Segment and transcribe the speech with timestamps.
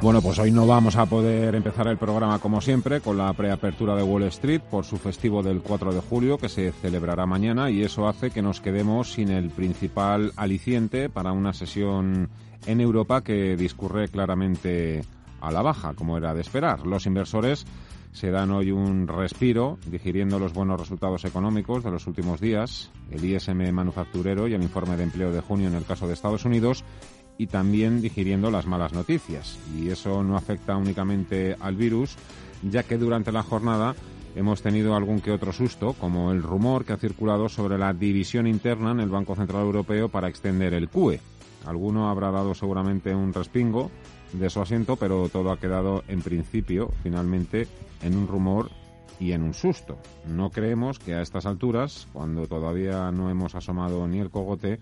[0.00, 3.96] Bueno, pues hoy no vamos a poder empezar el programa como siempre con la preapertura
[3.96, 7.82] de Wall Street por su festivo del 4 de julio que se celebrará mañana y
[7.82, 12.30] eso hace que nos quedemos sin el principal aliciente para una sesión
[12.66, 15.04] en Europa que discurre claramente
[15.40, 16.86] a la baja, como era de esperar.
[16.86, 17.66] Los inversores
[18.12, 23.24] se dan hoy un respiro, digiriendo los buenos resultados económicos de los últimos días, el
[23.24, 26.84] ISM manufacturero y el informe de empleo de junio en el caso de Estados Unidos,
[27.38, 29.58] y también digiriendo las malas noticias.
[29.74, 32.16] Y eso no afecta únicamente al virus,
[32.62, 33.94] ya que durante la jornada
[34.34, 38.46] hemos tenido algún que otro susto, como el rumor que ha circulado sobre la división
[38.46, 41.20] interna en el Banco Central Europeo para extender el CUE.
[41.64, 43.90] Alguno habrá dado seguramente un respingo
[44.32, 47.66] de su asiento, pero todo ha quedado en principio, finalmente,
[48.02, 48.70] en un rumor
[49.20, 49.98] y en un susto.
[50.26, 54.78] No creemos que a estas alturas, cuando todavía no hemos asomado ni el cogote,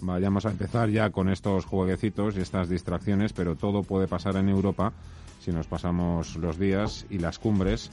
[0.00, 4.48] vayamos a empezar ya con estos jueguecitos y estas distracciones, pero todo puede pasar en
[4.48, 4.92] Europa
[5.40, 7.90] si nos pasamos los días y las cumbres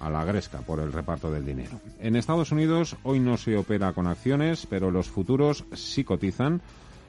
[0.00, 1.80] a la gresca por el reparto del dinero.
[2.00, 6.60] En Estados Unidos hoy no se opera con acciones, pero los futuros sí cotizan,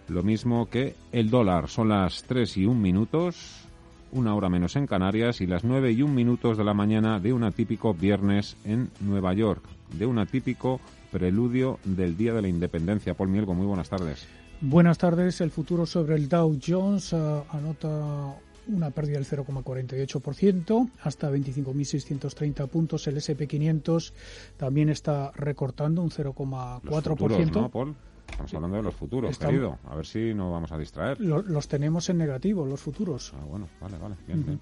[0.07, 1.67] lo mismo que el dólar.
[1.69, 3.65] Son las 3 y 1 minutos,
[4.11, 7.33] una hora menos en Canarias y las 9 y 1 minutos de la mañana de
[7.33, 9.63] un atípico viernes en Nueva York,
[9.93, 10.79] de un atípico
[11.15, 13.13] preludio del Día de la Independencia.
[13.13, 14.27] Paul Mielgo, muy buenas tardes.
[14.59, 15.39] Buenas tardes.
[15.39, 18.35] El futuro sobre el Dow Jones uh, anota
[18.67, 23.07] una pérdida del 0,48% hasta 25.630 puntos.
[23.07, 24.11] El SP500
[24.57, 27.51] también está recortando un 0,4%.
[27.53, 27.95] ¿no, Paul?
[28.29, 29.79] Estamos hablando de los futuros, Estamos, querido.
[29.85, 31.21] A ver si no vamos a distraer.
[31.21, 33.33] Lo, los tenemos en negativo, los futuros.
[33.39, 34.15] Ah, bueno, vale, vale.
[34.27, 34.45] Bien, uh -huh.
[34.47, 34.59] bien.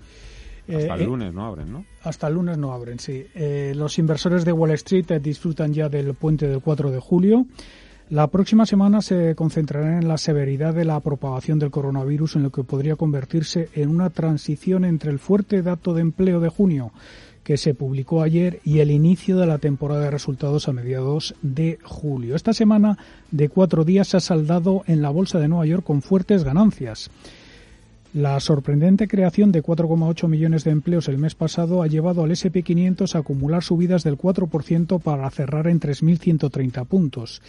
[0.68, 1.85] Hasta el eh, lunes no abren, ¿no?
[2.03, 3.25] Hasta el lunes no abren, sí.
[3.35, 7.46] Eh, los inversores de Wall Street eh, disfrutan ya del puente del 4 de julio.
[8.09, 12.52] La próxima semana se concentrará en la severidad de la propagación del coronavirus, en lo
[12.52, 16.91] que podría convertirse en una transición entre el fuerte dato de empleo de junio
[17.44, 21.78] que se publicó ayer y el inicio de la temporada de resultados a mediados de
[21.84, 22.35] julio.
[22.35, 22.97] Esta semana
[23.31, 27.12] de cuatro días se ha saldado en la Bolsa de Nueva York con fuertes ganancias.
[28.13, 33.16] La sorprendente creación de 4,8 millones de empleos el mes pasado ha llevado al SP500
[33.16, 37.41] a acumular subidas del 4% para cerrar en 3.130 puntos.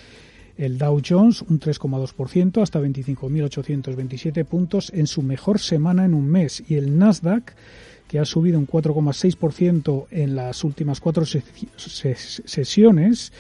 [0.57, 6.65] El Dow Jones un 3,2% hasta 25.827 puntos en su mejor semana en un mes
[6.67, 7.55] y el Nasdaq
[8.09, 11.27] que ha subido un 4,6% en las últimas cuatro
[11.77, 13.33] sesiones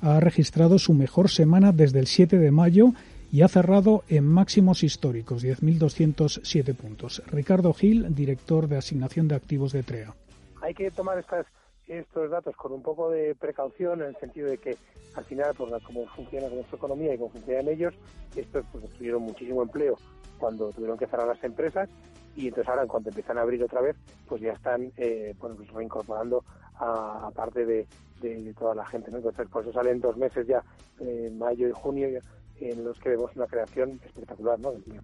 [0.00, 2.94] ha registrado su mejor semana desde el 7 de mayo
[3.32, 7.22] y ha cerrado en máximos históricos, 10.207 puntos.
[7.26, 10.14] Ricardo Gil, director de asignación de activos de TREA.
[10.62, 11.46] Hay que tomar estas,
[11.86, 14.76] estos datos con un poco de precaución en el sentido de que
[15.14, 17.94] al final, por la, cómo funciona nuestra economía y cómo funcionan ellos,
[18.34, 19.96] estos pues, tuvieron muchísimo empleo
[20.38, 21.88] cuando tuvieron que cerrar las empresas
[22.36, 23.96] y entonces ahora en cuanto empiezan a abrir otra vez,
[24.28, 26.44] pues ya están eh, bueno, pues reincorporando
[26.76, 27.86] a, a parte de,
[28.20, 29.10] de, de, toda la gente.
[29.10, 29.18] ¿no?
[29.18, 30.62] Entonces por eso salen dos meses ya,
[31.00, 32.08] eh, mayo y junio,
[32.60, 35.00] en los que vemos una creación espectacular del.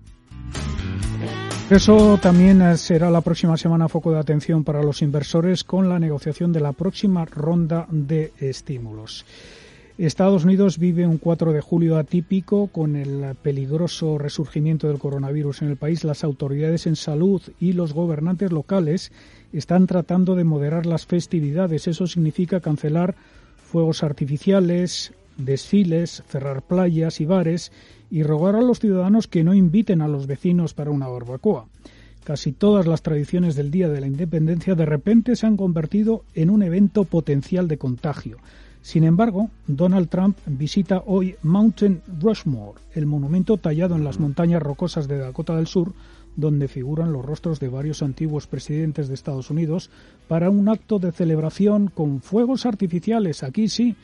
[1.70, 6.52] Eso también será la próxima semana foco de atención para los inversores con la negociación
[6.52, 9.24] de la próxima ronda de estímulos.
[9.98, 15.68] Estados Unidos vive un 4 de julio atípico con el peligroso resurgimiento del coronavirus en
[15.68, 16.04] el país.
[16.04, 19.10] Las autoridades en salud y los gobernantes locales
[19.54, 21.88] están tratando de moderar las festividades.
[21.88, 23.14] Eso significa cancelar
[23.56, 27.72] fuegos artificiales, desfiles, cerrar playas y bares
[28.10, 31.66] y rogar a los ciudadanos que no inviten a los vecinos para una barbacoa.
[32.24, 36.50] Casi todas las tradiciones del Día de la Independencia de repente se han convertido en
[36.50, 38.38] un evento potencial de contagio.
[38.82, 45.08] Sin embargo, Donald Trump visita hoy Mountain Rushmore, el monumento tallado en las montañas rocosas
[45.08, 45.92] de Dakota del Sur,
[46.36, 49.90] donde figuran los rostros de varios antiguos presidentes de Estados Unidos,
[50.28, 53.42] para un acto de celebración con fuegos artificiales.
[53.42, 53.96] Aquí sí,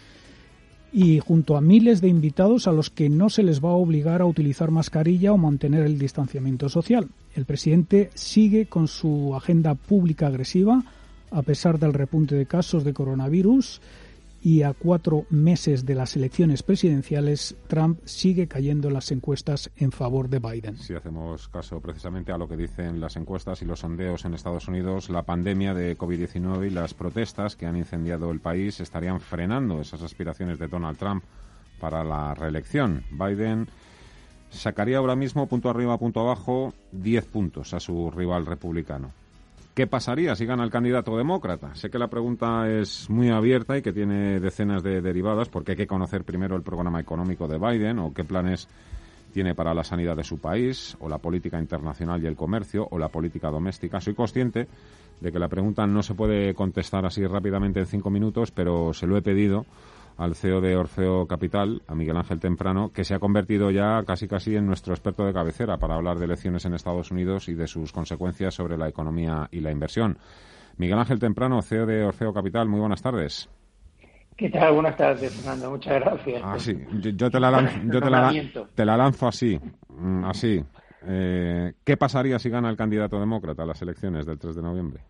[0.93, 4.21] y junto a miles de invitados a los que no se les va a obligar
[4.21, 7.09] a utilizar mascarilla o mantener el distanciamiento social.
[7.35, 10.83] El presidente sigue con su agenda pública agresiva
[11.31, 13.81] a pesar del repunte de casos de coronavirus
[14.43, 19.93] y a cuatro meses de las elecciones presidenciales, Trump sigue cayendo en las encuestas en
[19.93, 20.77] favor de Biden.
[20.79, 24.67] Si hacemos caso precisamente a lo que dicen las encuestas y los sondeos en Estados
[24.67, 29.81] Unidos, la pandemia de COVID-19 y las protestas que han incendiado el país estarían frenando
[29.81, 31.23] esas aspiraciones de Donald Trump
[31.81, 33.05] para la reelección.
[33.13, 33.69] Biden
[34.51, 39.13] sacaría ahora mismo, punto arriba, punto abajo, 10 puntos a su rival republicano.
[39.75, 41.75] ¿Qué pasaría si gana el candidato demócrata?
[41.75, 45.79] Sé que la pregunta es muy abierta y que tiene decenas de derivadas porque hay
[45.79, 48.69] que conocer primero el programa económico de Biden o qué planes
[49.33, 52.99] tiene para la sanidad de su país o la política internacional y el comercio o
[52.99, 53.99] la política doméstica.
[53.99, 54.69] Soy consciente
[55.23, 59.07] de que la pregunta no se puede contestar así rápidamente en cinco minutos, pero se
[59.07, 59.65] lo he pedido
[60.23, 64.29] al CEO de Orfeo Capital, a Miguel Ángel Temprano, que se ha convertido ya casi
[64.29, 67.67] casi en nuestro experto de cabecera para hablar de elecciones en Estados Unidos y de
[67.67, 70.19] sus consecuencias sobre la economía y la inversión.
[70.77, 73.49] Miguel Ángel Temprano, CEO de Orfeo Capital, muy buenas tardes.
[74.37, 74.75] ¿Qué tal?
[74.75, 75.73] Buenas tardes, Fernando.
[75.73, 76.43] Muchas gracias.
[76.45, 76.79] Ah, sí.
[77.15, 77.81] Yo, te, la lanzo,
[78.75, 79.59] te, la, lanzo así.
[79.89, 80.65] Mm, así.
[81.05, 85.01] Eh, ¿Qué pasaría si gana el candidato demócrata a las elecciones del 3 de noviembre?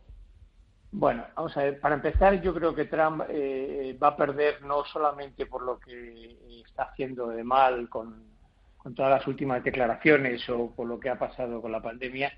[0.95, 4.85] Bueno, vamos a ver, para empezar yo creo que Trump eh, va a perder no
[4.85, 6.37] solamente por lo que
[6.67, 8.31] está haciendo de mal con,
[8.95, 12.31] todas las últimas declaraciones o por lo que ha pasado con la pandemia,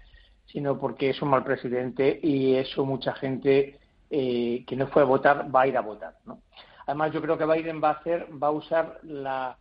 [0.46, 5.06] sino porque es un mal presidente y eso mucha gente eh, que no fue a
[5.06, 6.14] votar va a ir a votar.
[6.24, 6.42] ¿no?
[6.86, 9.58] Además yo creo que Biden va a hacer, va a usar la,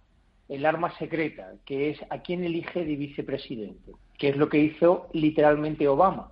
[0.50, 5.07] el arma secreta, que es a quién elige de vicepresidente, que es lo que hizo
[5.13, 6.30] literalmente Obama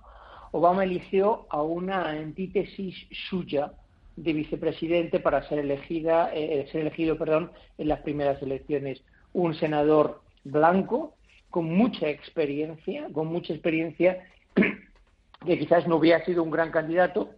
[0.52, 2.94] Obama eligió a una antítesis
[3.30, 3.72] suya
[4.16, 9.02] de vicepresidente para ser elegida, eh, ser elegido, perdón, en las primeras elecciones,
[9.32, 11.14] un senador blanco
[11.50, 14.24] con mucha experiencia, con mucha experiencia
[15.46, 17.30] que quizás no hubiera sido un gran candidato,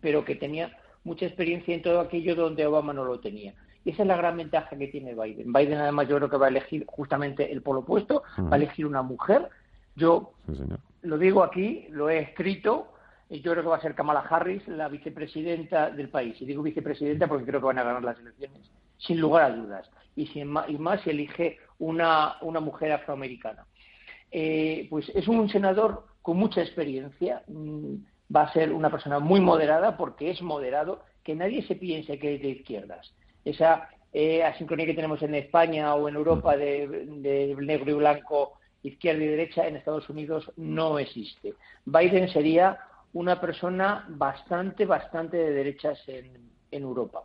[0.00, 3.54] pero que tenía mucha experiencia en todo aquello donde Obama no lo tenía.
[3.84, 5.52] Y esa es la gran ventaja que tiene Biden.
[5.52, 8.86] Biden además yo creo que va a elegir justamente el polo opuesto, va a elegir
[8.86, 9.48] una mujer.
[9.94, 10.32] Yo
[11.04, 12.94] lo digo aquí, lo he escrito,
[13.30, 16.40] y yo creo que va a ser Kamala Harris la vicepresidenta del país.
[16.40, 19.90] Y digo vicepresidenta porque creo que van a ganar las elecciones, sin lugar a dudas.
[20.16, 23.66] Y, más, y más si elige una, una mujer afroamericana.
[24.30, 27.94] Eh, pues es un senador con mucha experiencia, mm,
[28.34, 32.34] va a ser una persona muy moderada porque es moderado, que nadie se piense que
[32.34, 33.14] es de izquierdas.
[33.44, 38.54] Esa eh, asincronía que tenemos en España o en Europa de, de negro y blanco
[38.84, 41.54] izquierda y derecha en Estados Unidos no existe.
[41.84, 42.78] Biden sería
[43.14, 47.22] una persona bastante, bastante de derechas en, Europa.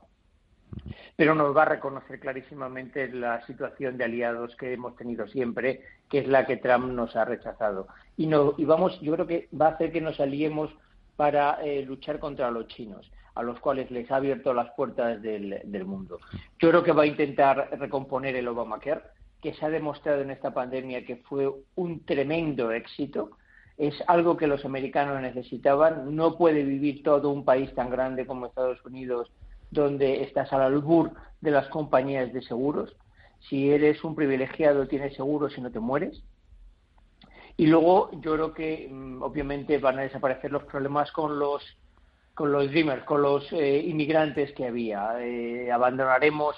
[1.15, 6.19] Pero nos va a reconocer clarísimamente la situación de aliados que hemos tenido siempre, que
[6.19, 7.87] es la que Trump nos ha rechazado.
[8.15, 10.69] Y, no, y vamos, yo creo que va a hacer que nos aliemos
[11.15, 15.59] para eh, luchar contra los chinos, a los cuales les ha abierto las puertas del,
[15.63, 16.19] del mundo.
[16.59, 19.01] Yo creo que va a intentar recomponer el Obamacare
[19.41, 23.31] que se ha demostrado en esta pandemia que fue un tremendo éxito.
[23.77, 26.15] Es algo que los americanos necesitaban.
[26.15, 29.31] No puede vivir todo un país tan grande como Estados Unidos
[29.71, 32.95] donde estás al albur de las compañías de seguros.
[33.47, 36.21] Si eres un privilegiado tienes seguro si no te mueres.
[37.55, 41.63] Y luego yo creo que mm, obviamente van a desaparecer los problemas con los
[42.33, 45.15] con los dreamers, con los eh, inmigrantes que había.
[45.19, 46.55] Eh, abandonaremos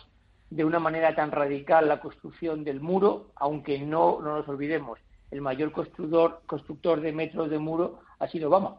[0.51, 4.99] de una manera tan radical la construcción del muro, aunque no, no nos olvidemos,
[5.31, 8.75] el mayor constructor, constructor de metros de muro ha sido Obama.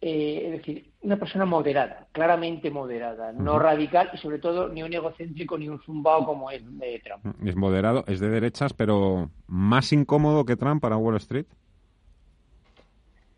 [0.00, 4.92] Eh, es decir, una persona moderada, claramente moderada, no radical y sobre todo ni un
[4.92, 7.36] egocéntrico ni un zumbao como es de Trump.
[7.44, 11.46] Es moderado, es de derechas, pero más incómodo que Trump para Wall Street.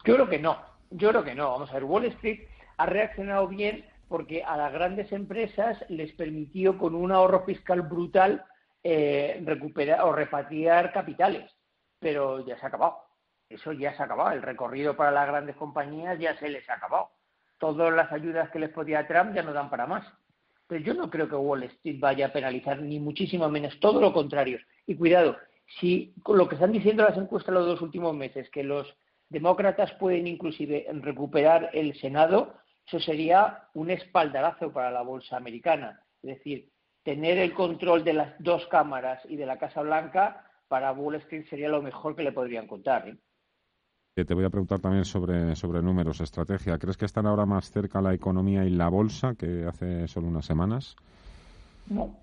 [0.05, 0.57] Yo creo que no,
[0.91, 1.51] yo creo que no.
[1.51, 2.41] Vamos a ver, Wall Street
[2.77, 8.45] ha reaccionado bien porque a las grandes empresas les permitió con un ahorro fiscal brutal
[8.83, 11.49] eh, recuperar o repatriar capitales,
[12.01, 12.97] pero ya se ha acabado.
[13.49, 14.33] Eso ya se ha acabado.
[14.33, 17.11] El recorrido para las grandes compañías ya se les ha acabado.
[17.59, 20.05] Todas las ayudas que les podía Trump ya no dan para más.
[20.67, 24.13] Pero yo no creo que Wall Street vaya a penalizar, ni muchísimo menos, todo lo
[24.13, 24.59] contrario.
[24.89, 25.37] Y cuidado,
[25.79, 28.93] si con lo que están diciendo las encuestas los dos últimos meses, que los
[29.29, 36.03] demócratas pueden inclusive recuperar el Senado, eso sería un espaldarazo para la bolsa americana.
[36.23, 36.71] Es decir,
[37.03, 41.47] tener el control de las dos cámaras y de la Casa Blanca para Wall Street
[41.49, 43.09] sería lo mejor que le podrían contar.
[43.09, 43.17] ¿eh?
[44.25, 46.79] Te voy a preguntar también sobre, sobre números, estrategia.
[46.79, 50.45] ¿Crees que están ahora más cerca la economía y la bolsa que hace solo unas
[50.45, 50.97] semanas?
[51.89, 52.17] No.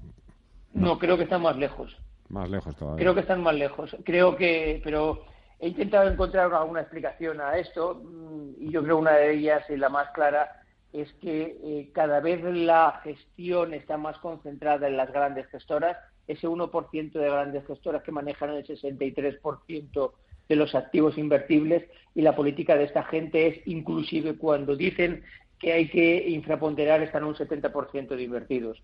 [0.73, 1.97] No, creo que están más lejos.
[2.29, 3.03] Más lejos todavía.
[3.03, 3.95] Creo que están más lejos.
[4.03, 5.23] Creo que, pero
[5.59, 9.77] he intentado encontrar alguna explicación a esto mm, y yo creo una de ellas y
[9.77, 15.11] la más clara es que eh, cada vez la gestión está más concentrada en las
[15.11, 15.97] grandes gestoras.
[16.27, 20.11] Ese 1% de grandes gestoras que manejan el 63%
[20.49, 21.83] de los activos invertibles
[22.15, 25.23] y la política de esta gente es inclusive cuando dicen
[25.59, 28.81] que hay que infraponderar están un 70% de invertidos.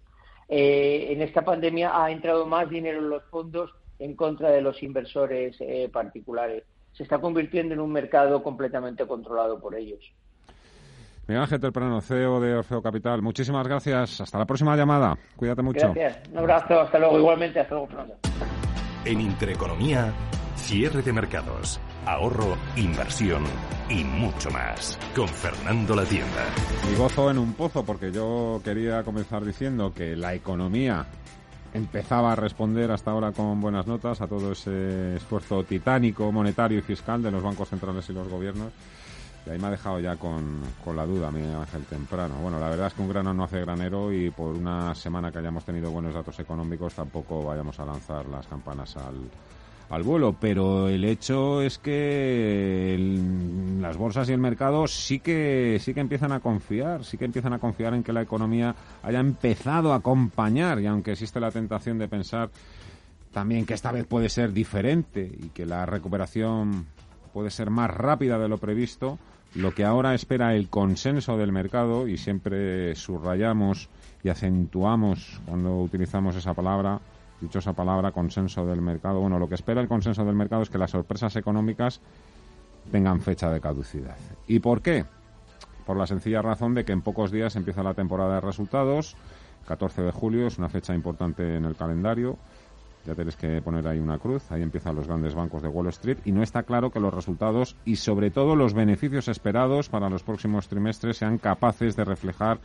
[0.50, 4.82] Eh, en esta pandemia ha entrado más dinero en los fondos en contra de los
[4.84, 6.64] inversores eh, particulares.
[6.94, 10.14] Se está convirtiendo en un mercado completamente controlado por ellos.
[11.28, 13.22] Miguel Ángel Prano, CEO de Orfeo Capital.
[13.22, 14.20] Muchísimas gracias.
[14.20, 15.18] Hasta la próxima llamada.
[15.38, 15.94] Cuídate mucho.
[15.94, 16.28] Gracias.
[16.30, 16.82] Un abrazo.
[16.82, 17.18] Hasta luego.
[17.18, 17.62] Igualmente.
[17.62, 18.18] Hasta luego, Fernando.
[19.06, 20.14] En Intereconomía,
[20.56, 23.44] cierre de mercados, ahorro, inversión
[23.90, 25.00] y mucho más.
[25.16, 26.46] Con Fernando La Tienda.
[26.92, 31.06] Y gozo en un pozo porque yo quería comenzar diciendo que la economía
[31.74, 36.82] empezaba a responder hasta ahora con buenas notas a todo ese esfuerzo titánico monetario y
[36.82, 38.72] fiscal de los bancos centrales y los gobiernos.
[39.46, 42.36] Y ahí me ha dejado ya con, con la duda, mi Ángel Temprano.
[42.42, 45.40] Bueno, la verdad es que un grano no hace granero y por una semana que
[45.40, 49.30] hayamos tenido buenos datos económicos tampoco vayamos a lanzar las campanas al,
[49.94, 52.98] al vuelo, pero el hecho es que
[53.80, 57.54] las bolsas y el mercado sí que sí que empiezan a confiar, sí que empiezan
[57.54, 62.00] a confiar en que la economía haya empezado a acompañar y aunque existe la tentación
[62.00, 62.50] de pensar
[63.32, 66.88] también que esta vez puede ser diferente y que la recuperación
[67.32, 69.20] puede ser más rápida de lo previsto,
[69.56, 73.90] lo que ahora espera el consenso del mercado y siempre subrayamos
[74.24, 77.00] y acentuamos cuando utilizamos esa palabra
[77.44, 79.20] dichosa palabra, consenso del mercado.
[79.20, 82.02] Bueno, lo que espera el consenso del mercado es que las sorpresas económicas
[82.92, 84.18] tengan fecha de caducidad.
[84.48, 85.06] ¿Y por qué?
[85.86, 89.16] Por la sencilla razón de que en pocos días empieza la temporada de resultados.
[89.68, 92.38] 14 de julio es una fecha importante en el calendario.
[93.06, 94.50] Ya tenéis que poner ahí una cruz.
[94.50, 96.20] Ahí empiezan los grandes bancos de Wall Street.
[96.24, 100.24] Y no está claro que los resultados y sobre todo los beneficios esperados para los
[100.24, 102.60] próximos trimestres sean capaces de reflejar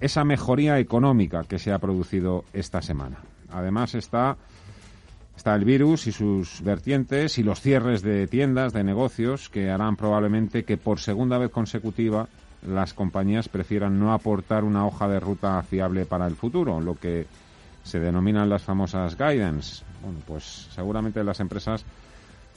[0.00, 3.18] esa mejoría económica que se ha producido esta semana.
[3.52, 4.36] Además está
[5.36, 9.96] está el virus y sus vertientes y los cierres de tiendas, de negocios, que harán
[9.96, 12.28] probablemente que por segunda vez consecutiva
[12.66, 17.26] las compañías prefieran no aportar una hoja de ruta fiable para el futuro, lo que
[17.82, 19.84] se denominan las famosas guidance.
[20.02, 21.84] Bueno, pues seguramente las empresas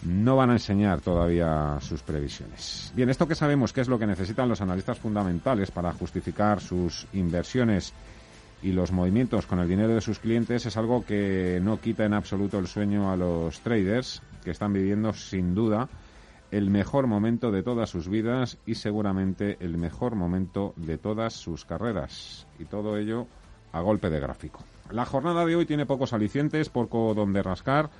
[0.03, 2.91] no van a enseñar todavía sus previsiones.
[2.95, 7.07] Bien, esto que sabemos que es lo que necesitan los analistas fundamentales para justificar sus
[7.13, 7.93] inversiones
[8.65, 12.15] y los movimientos con el dinero de sus clientes es algo que no quita en
[12.15, 15.87] absoluto el sueño a los traders que están viviendo sin duda
[16.49, 21.63] el mejor momento de todas sus vidas y seguramente el mejor momento de todas sus
[21.63, 22.47] carreras.
[22.57, 23.27] Y todo ello
[23.71, 24.63] a golpe de gráfico.
[24.89, 27.91] La jornada de hoy tiene pocos alicientes, poco donde rascar.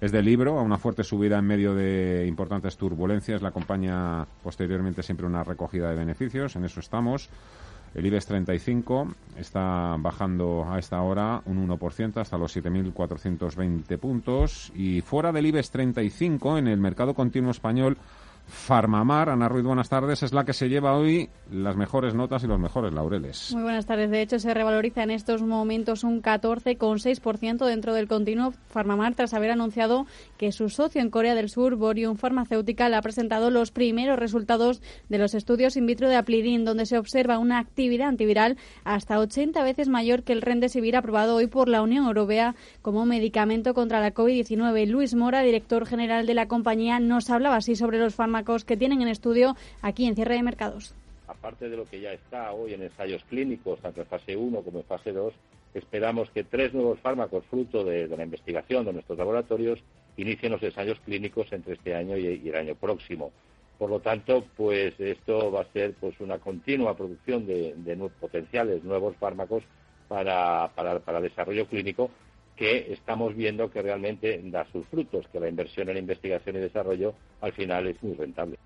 [0.00, 3.42] Es de libro, a una fuerte subida en medio de importantes turbulencias.
[3.42, 7.28] La acompaña posteriormente siempre una recogida de beneficios, en eso estamos.
[7.94, 14.72] El IBEX 35 está bajando a esta hora un 1% hasta los 7.420 puntos.
[14.74, 17.98] Y fuera del IBEX 35, en el mercado continuo español,
[18.46, 22.46] Farmamar, Ana Ruiz, buenas tardes, es la que se lleva hoy las mejores notas y
[22.46, 23.52] los mejores laureles.
[23.54, 24.10] Muy buenas tardes.
[24.10, 29.50] De hecho, se revaloriza en estos momentos un 14,6% dentro del continuo Farmamar tras haber
[29.50, 30.06] anunciado
[30.36, 35.18] que su socio en Corea del Sur, Borium Pharmaceutical, ha presentado los primeros resultados de
[35.18, 39.88] los estudios in vitro de Aplidin, donde se observa una actividad antiviral hasta 80 veces
[39.88, 44.86] mayor que el Remdesivir aprobado hoy por la Unión Europea como medicamento contra la COVID-19.
[44.86, 49.02] Luis Mora, director general de la compañía, nos hablaba así sobre los fármacos que tienen
[49.02, 50.94] en estudio aquí en cierre de mercados.
[51.28, 54.78] Aparte de lo que ya está hoy en ensayos clínicos, tanto en fase 1 como
[54.78, 55.34] en fase 2,
[55.74, 59.80] esperamos que tres nuevos fármacos fruto de, la investigación de nuestros laboratorios
[60.16, 63.32] inicien los ensayos clínicos entre este año y, el año próximo.
[63.78, 69.14] Por lo tanto, pues esto va a ser pues una continua producción de, potenciales nuevos
[69.16, 69.62] fármacos
[70.08, 72.10] para, para desarrollo clínico
[72.56, 77.14] que estamos viendo que realmente da sus frutos, que la inversión en investigación y desarrollo
[77.40, 78.58] al final es muy rentable.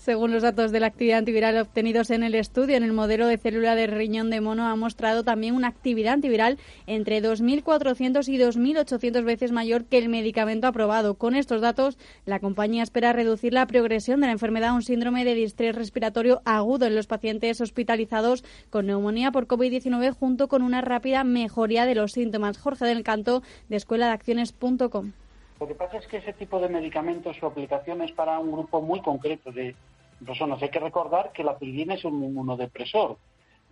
[0.00, 3.36] Según los datos de la actividad antiviral obtenidos en el estudio, en el modelo de
[3.36, 9.24] célula de riñón de mono ha mostrado también una actividad antiviral entre 2.400 y 2.800
[9.24, 11.16] veces mayor que el medicamento aprobado.
[11.16, 15.34] Con estos datos, la compañía espera reducir la progresión de la enfermedad, un síndrome de
[15.34, 21.24] distrés respiratorio agudo en los pacientes hospitalizados con neumonía por COVID-19, junto con una rápida
[21.24, 22.56] mejoría de los síntomas.
[22.56, 25.12] Jorge del Canto, de escuela de acciones.com.
[25.60, 28.80] Lo que pasa es que ese tipo de medicamentos, su aplicación es para un grupo
[28.80, 29.76] muy concreto de
[30.24, 30.62] personas.
[30.62, 33.18] Hay que recordar que la piridina es un inmunodepresor.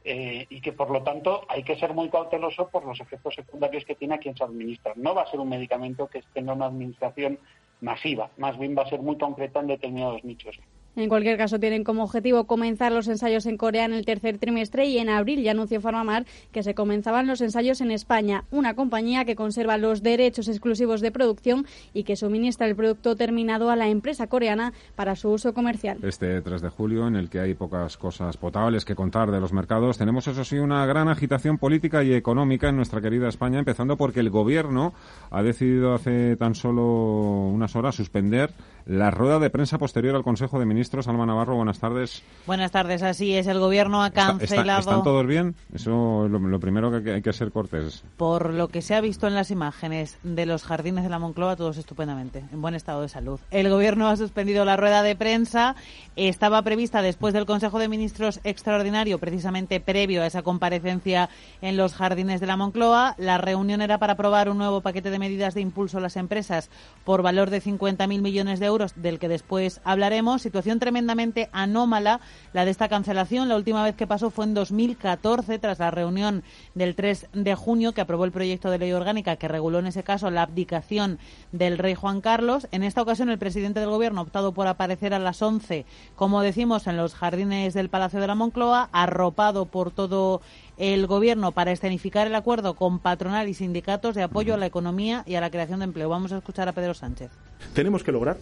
[0.05, 3.85] eh, y que por lo tanto hay que ser muy cauteloso por los efectos secundarios
[3.85, 4.93] que tiene a quien se administra.
[4.97, 7.39] No va a ser un medicamento que tenga una administración
[7.81, 10.59] masiva, más bien va a ser muy concreta en determinados nichos.
[10.99, 14.87] En cualquier caso, tienen como objetivo comenzar los ensayos en Corea en el tercer trimestre
[14.87, 19.25] y en abril ya anunció Farmamar que se comenzaban los ensayos en España, una compañía
[19.25, 23.87] que conserva los derechos exclusivos de producción y que suministra el producto terminado a la
[23.87, 25.99] empresa coreana para su uso comercial.
[26.03, 29.53] Este 3 de julio, en el que hay pocas cosas potables que contar de los
[29.53, 33.97] mercados, tenemos eso sí una gran agitación política y económica en nuestra querida España, empezando
[33.97, 34.95] porque el gobierno
[35.31, 38.51] ha decidido hace tan solo unas horas suspender
[38.89, 41.09] la rueda de prensa posterior al Consejo de Ministros.
[41.09, 42.23] Alma Navarro, buenas tardes.
[42.47, 43.47] Buenas tardes, así es.
[43.47, 44.81] El Gobierno ha cancelado.
[44.81, 45.55] ¿Están todos bien?
[45.75, 48.03] Eso es lo, primero que hay que ser cortés.
[48.17, 51.55] Por lo que se ha visto en las imágenes de los jardines de la Moncloa,
[51.57, 53.39] todos estupendamente, en buen estado de salud.
[53.51, 55.77] El Gobierno ha suspendido la rueda de prensa.
[56.17, 61.29] Estaba prevista después del Consejo de Ministros extraordinario, precisamente previo a esa comparecencia
[61.61, 63.17] en los jardines de la Moncloa.
[63.19, 66.71] La reunión era para aprobar un nuevo paquete de medidas de impulso a las empresas
[67.05, 70.43] por valor de 50.000 millones de euros del que después hablaremos.
[70.43, 72.21] Situación tremendamente anómala
[72.53, 73.49] la de esta cancelación.
[73.49, 76.45] La última vez que pasó fue en 2014, tras la reunión
[76.75, 80.05] del 3 de junio, que aprobó el proyecto de ley orgánica que reguló en ese
[80.05, 81.19] caso la abdicación
[81.53, 82.69] del rey Juan Carlos.
[82.71, 86.41] En esta ocasión, el presidente del Gobierno ha optado por aparecer a las 11, como
[86.41, 90.41] decimos, en los jardines del Palacio de la Moncloa, arropado por todo
[90.77, 95.25] el Gobierno para escenificar el acuerdo con patronal y sindicatos de apoyo a la economía
[95.27, 96.09] y a la creación de empleo.
[96.09, 97.31] Vamos a escuchar a Pedro Sánchez.
[97.75, 98.37] Tenemos que lograr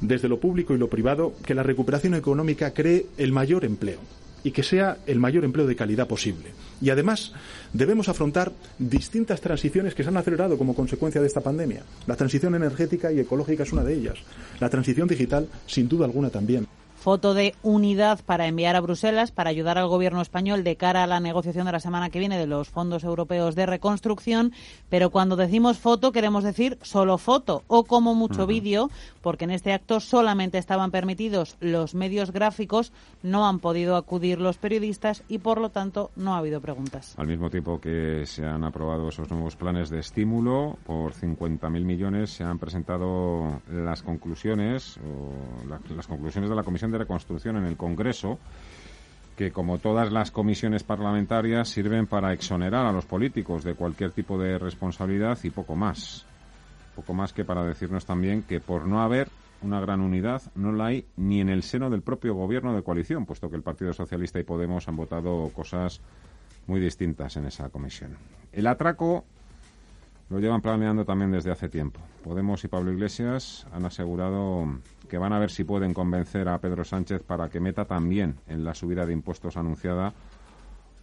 [0.00, 4.00] desde lo público y lo privado, que la recuperación económica cree el mayor empleo
[4.42, 6.52] y que sea el mayor empleo de calidad posible.
[6.80, 7.32] Y además
[7.72, 11.82] debemos afrontar distintas transiciones que se han acelerado como consecuencia de esta pandemia.
[12.06, 14.18] La transición energética y ecológica es una de ellas.
[14.58, 16.66] La transición digital, sin duda alguna, también
[17.00, 21.06] foto de unidad para enviar a Bruselas para ayudar al gobierno español de cara a
[21.06, 24.52] la negociación de la semana que viene de los fondos europeos de reconstrucción.
[24.90, 28.90] Pero cuando decimos foto queremos decir solo foto o como mucho vídeo,
[29.22, 34.58] porque en este acto solamente estaban permitidos los medios gráficos, no han podido acudir los
[34.58, 37.14] periodistas y por lo tanto no ha habido preguntas.
[37.16, 42.30] Al mismo tiempo que se han aprobado esos nuevos planes de estímulo por 50.000 millones,
[42.30, 47.76] se han presentado las conclusiones o las conclusiones de la Comisión de Reconstrucción en el
[47.76, 48.38] Congreso,
[49.36, 54.38] que como todas las comisiones parlamentarias sirven para exonerar a los políticos de cualquier tipo
[54.38, 56.26] de responsabilidad y poco más.
[56.94, 59.28] Poco más que para decirnos también que por no haber
[59.62, 63.26] una gran unidad no la hay ni en el seno del propio gobierno de coalición,
[63.26, 66.00] puesto que el Partido Socialista y Podemos han votado cosas
[66.66, 68.16] muy distintas en esa comisión.
[68.52, 69.24] El atraco
[70.30, 72.00] lo llevan planeando también desde hace tiempo.
[72.22, 74.64] Podemos y Pablo Iglesias han asegurado
[75.08, 78.64] que van a ver si pueden convencer a Pedro Sánchez para que meta también en
[78.64, 80.14] la subida de impuestos anunciada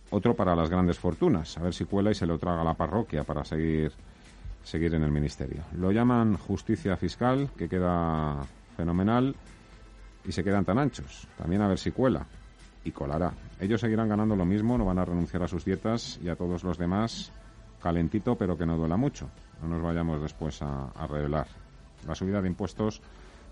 [0.10, 2.76] otro para las grandes fortunas, a ver si cuela y se lo traga a la
[2.76, 3.92] parroquia para seguir
[4.64, 5.64] seguir en el ministerio.
[5.78, 8.42] Lo llaman justicia fiscal, que queda
[8.76, 9.36] fenomenal
[10.26, 11.28] y se quedan tan anchos.
[11.38, 12.26] También a ver si cuela
[12.84, 13.34] y colará.
[13.60, 16.64] Ellos seguirán ganando lo mismo, no van a renunciar a sus dietas y a todos
[16.64, 17.32] los demás
[17.82, 19.30] calentito, pero que no duela mucho.
[19.62, 21.48] No nos vayamos después a, revelar.
[22.06, 23.02] La subida de impuestos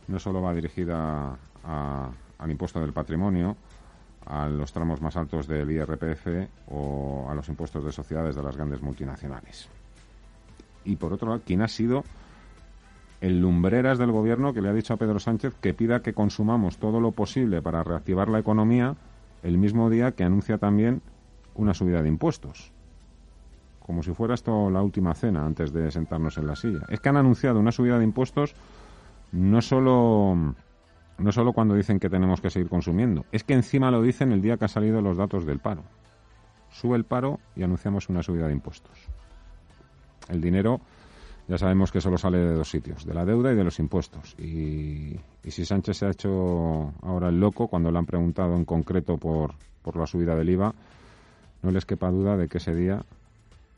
[0.08, 3.56] no solo va dirigida al impuesto del patrimonio,
[4.26, 8.56] a los tramos más altos del IRPF o a los impuestos de sociedades de las
[8.56, 9.70] grandes multinacionales.
[10.84, 12.04] Y por otro lado, ¿quién ha sido
[13.22, 16.78] el lumbreras del gobierno que le ha dicho a Pedro Sánchez que pida que consumamos
[16.78, 18.96] todo lo posible para reactivar la economía
[19.42, 21.02] el mismo día que anuncia también
[21.56, 22.75] una subida de impuestos?
[23.86, 26.82] Como si fuera esto la última cena antes de sentarnos en la silla.
[26.90, 28.56] Es que han anunciado una subida de impuestos
[29.32, 30.56] no solo
[31.18, 34.42] no solo cuando dicen que tenemos que seguir consumiendo, es que encima lo dicen el
[34.42, 35.84] día que han salido los datos del paro.
[36.72, 38.98] Sube el paro y anunciamos una subida de impuestos.
[40.30, 40.82] El dinero
[41.48, 44.36] ya sabemos que solo sale de dos sitios, de la deuda y de los impuestos.
[44.40, 48.66] Y, y si Sánchez se ha hecho ahora el loco cuando le han preguntado en
[48.66, 50.74] concreto por, por la subida del IVA,
[51.62, 53.06] no les quepa duda de que ese día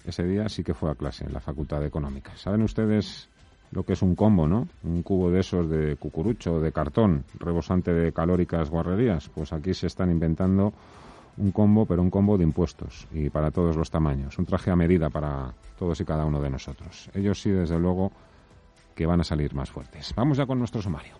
[0.07, 2.39] ese día sí que fue a clase en la Facultad de Económicas.
[2.39, 3.29] ¿Saben ustedes
[3.71, 4.67] lo que es un combo, no?
[4.83, 9.29] Un cubo de esos de cucurucho, de cartón, rebosante de calóricas guarrerías.
[9.29, 10.73] Pues aquí se están inventando
[11.37, 14.37] un combo, pero un combo de impuestos y para todos los tamaños.
[14.39, 17.09] Un traje a medida para todos y cada uno de nosotros.
[17.13, 18.11] Ellos sí, desde luego,
[18.95, 20.13] que van a salir más fuertes.
[20.15, 21.15] Vamos ya con nuestro sumario.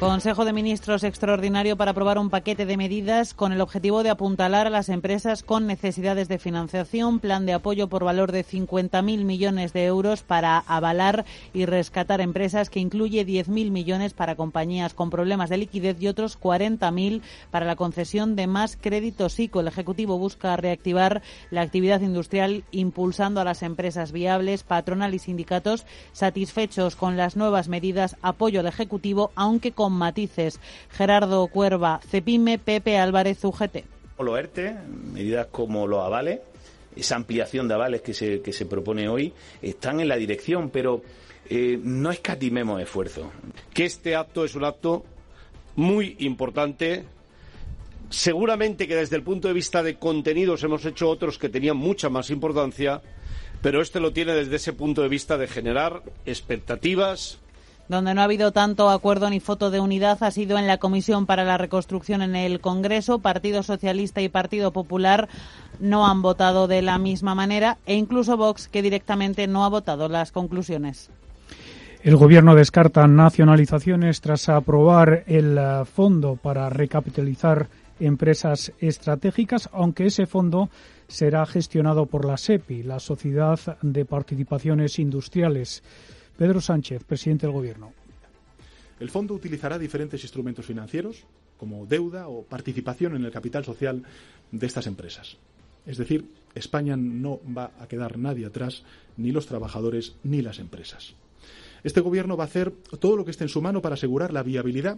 [0.00, 4.66] Consejo de Ministros extraordinario para aprobar un paquete de medidas con el objetivo de apuntalar
[4.66, 9.74] a las empresas con necesidades de financiación, plan de apoyo por valor de 50.000 millones
[9.74, 15.50] de euros para avalar y rescatar empresas que incluye 10.000 millones para compañías con problemas
[15.50, 19.60] de liquidez y otros 40.000 para la concesión de más créditos ICO.
[19.60, 25.84] El Ejecutivo busca reactivar la actividad industrial impulsando a las empresas viables, patronal y sindicatos
[26.12, 30.60] satisfechos con las nuevas medidas, apoyo al Ejecutivo, aunque con matices.
[30.90, 33.84] Gerardo Cuerva, Cepime, Pepe Álvarez, UGT.
[34.18, 34.76] Lo ERTE,
[35.12, 36.40] medidas como los avales,
[36.94, 41.02] esa ampliación de avales que se, que se propone hoy, están en la dirección, pero
[41.48, 43.32] eh, no escatimemos esfuerzo.
[43.72, 45.04] Que este acto es un acto
[45.76, 47.04] muy importante.
[48.08, 52.08] Seguramente que desde el punto de vista de contenidos hemos hecho otros que tenían mucha
[52.08, 53.00] más importancia,
[53.62, 57.38] pero este lo tiene desde ese punto de vista de generar expectativas,
[57.90, 61.26] donde no ha habido tanto acuerdo ni foto de unidad ha sido en la Comisión
[61.26, 63.18] para la Reconstrucción en el Congreso.
[63.18, 65.28] Partido Socialista y Partido Popular
[65.80, 70.08] no han votado de la misma manera e incluso Vox, que directamente no ha votado
[70.08, 71.10] las conclusiones.
[72.04, 77.66] El Gobierno descarta nacionalizaciones tras aprobar el eh, fondo para recapitalizar
[77.98, 80.70] empresas estratégicas, aunque ese fondo
[81.08, 85.82] será gestionado por la SEPI, la Sociedad de Participaciones Industriales.
[86.40, 87.92] Pedro Sánchez, presidente del Gobierno.
[88.98, 91.26] El fondo utilizará diferentes instrumentos financieros,
[91.58, 94.02] como deuda o participación en el capital social
[94.50, 95.36] de estas empresas.
[95.84, 96.24] Es decir,
[96.54, 98.84] España no va a quedar nadie atrás,
[99.18, 101.12] ni los trabajadores ni las empresas.
[101.84, 104.42] Este Gobierno va a hacer todo lo que esté en su mano para asegurar la
[104.42, 104.96] viabilidad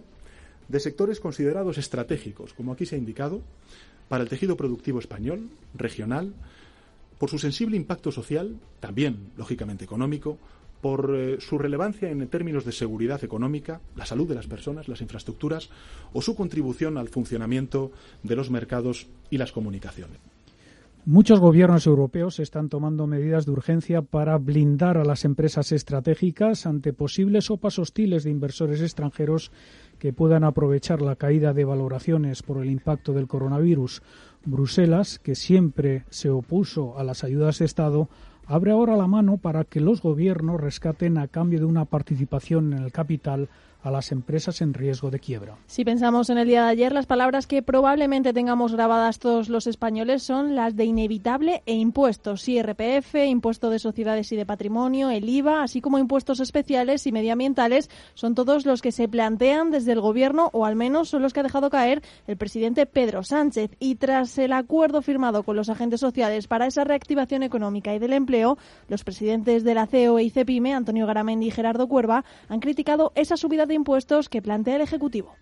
[0.69, 3.41] de sectores considerados estratégicos, como aquí se ha indicado,
[4.07, 6.33] para el tejido productivo español, regional,
[7.19, 10.39] por su sensible impacto social, también, lógicamente, económico,
[10.83, 14.99] por eh, su relevancia en términos de seguridad económica, la salud de las personas, las
[14.99, 15.69] infraestructuras
[16.11, 20.19] o su contribución al funcionamiento de los mercados y las comunicaciones.
[21.05, 26.91] Muchos gobiernos europeos están tomando medidas de urgencia para blindar a las empresas estratégicas ante
[26.91, 29.51] posibles sopas hostiles de inversores extranjeros
[29.99, 34.01] que puedan aprovechar la caída de valoraciones por el impacto del coronavirus.
[34.43, 38.09] Bruselas, que siempre se opuso a las ayudas de Estado,
[38.45, 42.83] abre ahora la mano para que los gobiernos rescaten a cambio de una participación en
[42.83, 43.49] el capital
[43.83, 45.57] a las empresas en riesgo de quiebra.
[45.67, 49.67] Si pensamos en el día de ayer, las palabras que probablemente tengamos grabadas todos los
[49.67, 55.27] españoles son las de inevitable e impuestos, IRPF, impuesto de sociedades y de patrimonio, el
[55.27, 60.01] IVA, así como impuestos especiales y medioambientales, son todos los que se plantean desde el
[60.01, 63.71] Gobierno, o al menos son los que ha dejado caer el presidente Pedro Sánchez.
[63.79, 68.13] Y tras el acuerdo firmado con los agentes sociales para esa reactivación económica y del
[68.13, 73.11] empleo, los presidentes de la CEO e ICEPIME, Antonio Garamendi y Gerardo Cuerva, han criticado
[73.15, 75.35] esa subida de impuestos que plantea el Ejecutivo.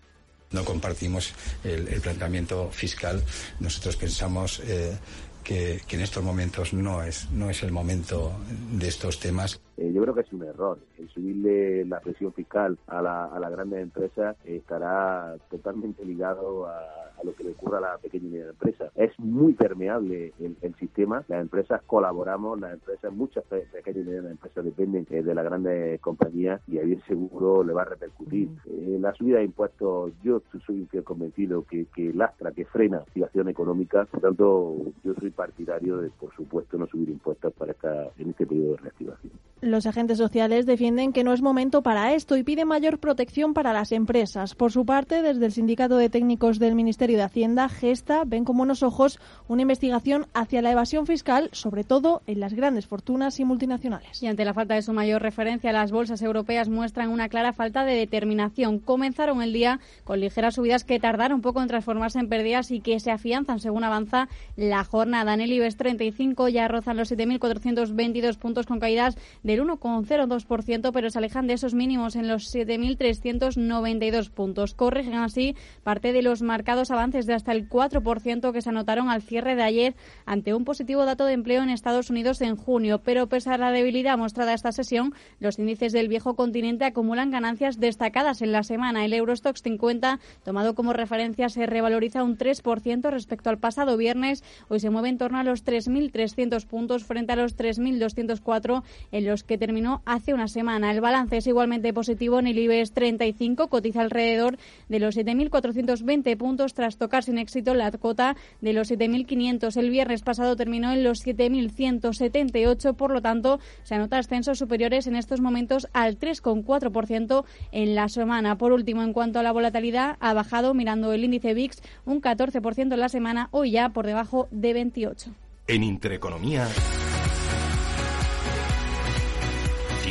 [0.50, 1.32] No compartimos
[1.64, 3.22] el, planteamiento fiscal.
[3.58, 4.96] Nosotros pensamos eh,
[5.42, 8.32] que, en estos momentos no es, no es el momento
[8.72, 9.60] de estos temas.
[9.82, 10.78] Eh, yo creo que es un error.
[10.96, 17.02] El subirle la presión fiscal a la, a la grandes empresas estará totalmente ligado a
[17.24, 18.90] lo que le ocurra a la pequeña y media empresa.
[18.94, 24.64] Es muy permeable el, sistema, las empresas colaboramos, las empresas, muchas pequeñas y medianas empresas
[24.64, 28.48] dependen eh, de las grandes compañías y ahí seguro le va a repercutir.
[28.66, 33.48] Eh, la subida de impuestos, yo soy convencido que, que lastra, que frena la activación
[33.48, 38.30] económica, por tanto yo soy partidario de, por supuesto, no subir impuestos para esta, en
[38.30, 39.32] este periodo de reactivación.
[39.72, 43.72] Los agentes sociales defienden que no es momento para esto y piden mayor protección para
[43.72, 44.54] las empresas.
[44.54, 48.58] Por su parte, desde el Sindicato de Técnicos del Ministerio de Hacienda, Gesta, ven con
[48.58, 53.46] buenos ojos una investigación hacia la evasión fiscal, sobre todo en las grandes fortunas y
[53.46, 54.22] multinacionales.
[54.22, 57.86] Y ante la falta de su mayor referencia, las bolsas europeas muestran una clara falta
[57.86, 58.78] de determinación.
[58.78, 62.80] Comenzaron el día con ligeras subidas que tardaron un poco en transformarse en pérdidas y
[62.80, 65.32] que se afianzan según avanza la jornada.
[65.32, 71.10] En el IBEX 35 ya rozan los 7.422 puntos con caídas de del 1,02%, pero
[71.10, 74.74] se alejan de esos mínimos en los 7.392 puntos.
[74.74, 79.22] Corrigen así parte de los marcados avances de hasta el 4% que se anotaron al
[79.22, 83.00] cierre de ayer ante un positivo dato de empleo en Estados Unidos en junio.
[83.04, 87.78] Pero pese a la debilidad mostrada esta sesión, los índices del viejo continente acumulan ganancias
[87.78, 89.04] destacadas en la semana.
[89.04, 94.42] El Eurostox 50, tomado como referencia, se revaloriza un 3% respecto al pasado viernes.
[94.68, 99.41] Hoy se mueve en torno a los 3.300 puntos frente a los 3.204 en los
[99.46, 100.90] que terminó hace una semana.
[100.90, 106.74] El balance es igualmente positivo en el IBEX 35, cotiza alrededor de los 7.420 puntos
[106.74, 109.76] tras tocar sin éxito la cota de los 7.500.
[109.76, 115.16] El viernes pasado terminó en los 7.178, por lo tanto, se anota ascensos superiores en
[115.16, 118.58] estos momentos al 3,4% en la semana.
[118.58, 122.92] Por último, en cuanto a la volatilidad, ha bajado mirando el índice VIX un 14%
[122.92, 125.30] en la semana, hoy ya por debajo de 28.
[125.68, 126.66] En Intereconomía,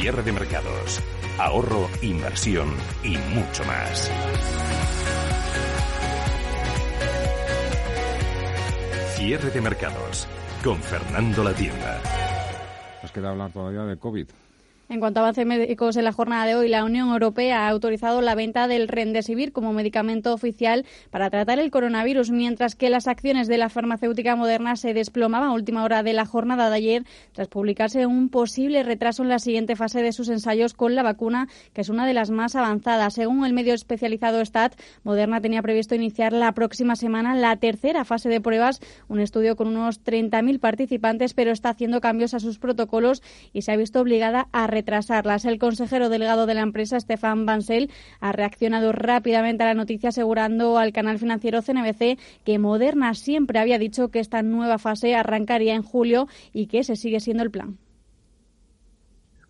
[0.01, 0.99] cierre de mercados,
[1.37, 4.11] ahorro, inversión y mucho más.
[9.15, 10.27] Cierre de mercados
[10.63, 12.01] con Fernando La Tienda.
[13.03, 14.25] Nos queda hablar todavía de COVID.
[14.91, 18.19] En cuanto a avances médicos en la jornada de hoy, la Unión Europea ha autorizado
[18.19, 23.47] la venta del Remdesivir como medicamento oficial para tratar el coronavirus, mientras que las acciones
[23.47, 27.47] de la farmacéutica moderna se desplomaban a última hora de la jornada de ayer tras
[27.47, 31.79] publicarse un posible retraso en la siguiente fase de sus ensayos con la vacuna, que
[31.79, 33.13] es una de las más avanzadas.
[33.13, 38.27] Según el medio especializado STAT, Moderna tenía previsto iniciar la próxima semana la tercera fase
[38.27, 43.23] de pruebas, un estudio con unos 30.000 participantes, pero está haciendo cambios a sus protocolos
[43.53, 45.45] y se ha visto obligada a retrasarlas.
[45.45, 50.77] El consejero delegado de la empresa, Stefan Bansel, ha reaccionado rápidamente a la noticia asegurando
[50.79, 55.83] al canal financiero CNBC que Moderna siempre había dicho que esta nueva fase arrancaría en
[55.83, 57.77] julio y que ese sigue siendo el plan.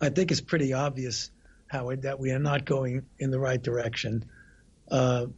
[0.02, 1.32] I think it's pretty obvious,
[1.72, 4.24] Howard, that we are not going in the right direction.
[4.90, 5.28] Uh,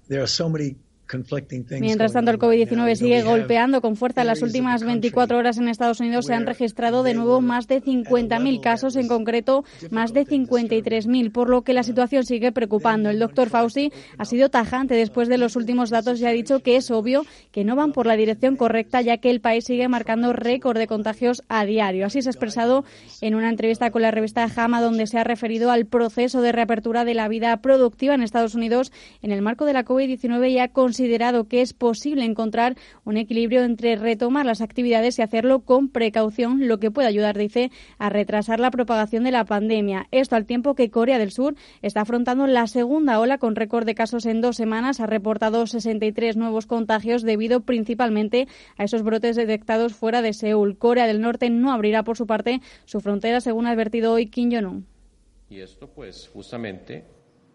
[1.81, 4.23] Mientras tanto, el COVID-19 sigue golpeando con fuerza.
[4.23, 7.83] En las últimas 24 horas en Estados Unidos se han registrado de nuevo más de
[7.83, 13.11] 50.000 casos, en concreto más de 53.000, por lo que la situación sigue preocupando.
[13.11, 16.77] El doctor Fauci ha sido tajante después de los últimos datos y ha dicho que
[16.77, 20.33] es obvio que no van por la dirección correcta, ya que el país sigue marcando
[20.33, 22.07] récord de contagios a diario.
[22.07, 22.85] Así se ha expresado
[23.21, 27.05] en una entrevista con la revista JAMA, donde se ha referido al proceso de reapertura
[27.05, 30.69] de la vida productiva en Estados Unidos en el marco de la COVID-19 y ha
[31.05, 36.67] considerado que es posible encontrar un equilibrio entre retomar las actividades y hacerlo con precaución,
[36.67, 40.07] lo que puede ayudar, dice, a retrasar la propagación de la pandemia.
[40.13, 43.95] Esto al tiempo que Corea del Sur está afrontando la segunda ola con récord de
[43.95, 44.99] casos en dos semanas.
[44.99, 50.79] Ha reportado 63 nuevos contagios debido principalmente a esos brotes detectados fuera de Seúl.
[50.79, 54.51] Corea del Norte no abrirá por su parte su frontera, según ha advertido hoy Kim
[54.51, 54.87] Jong-un.
[55.51, 57.05] Y esto, pues, justamente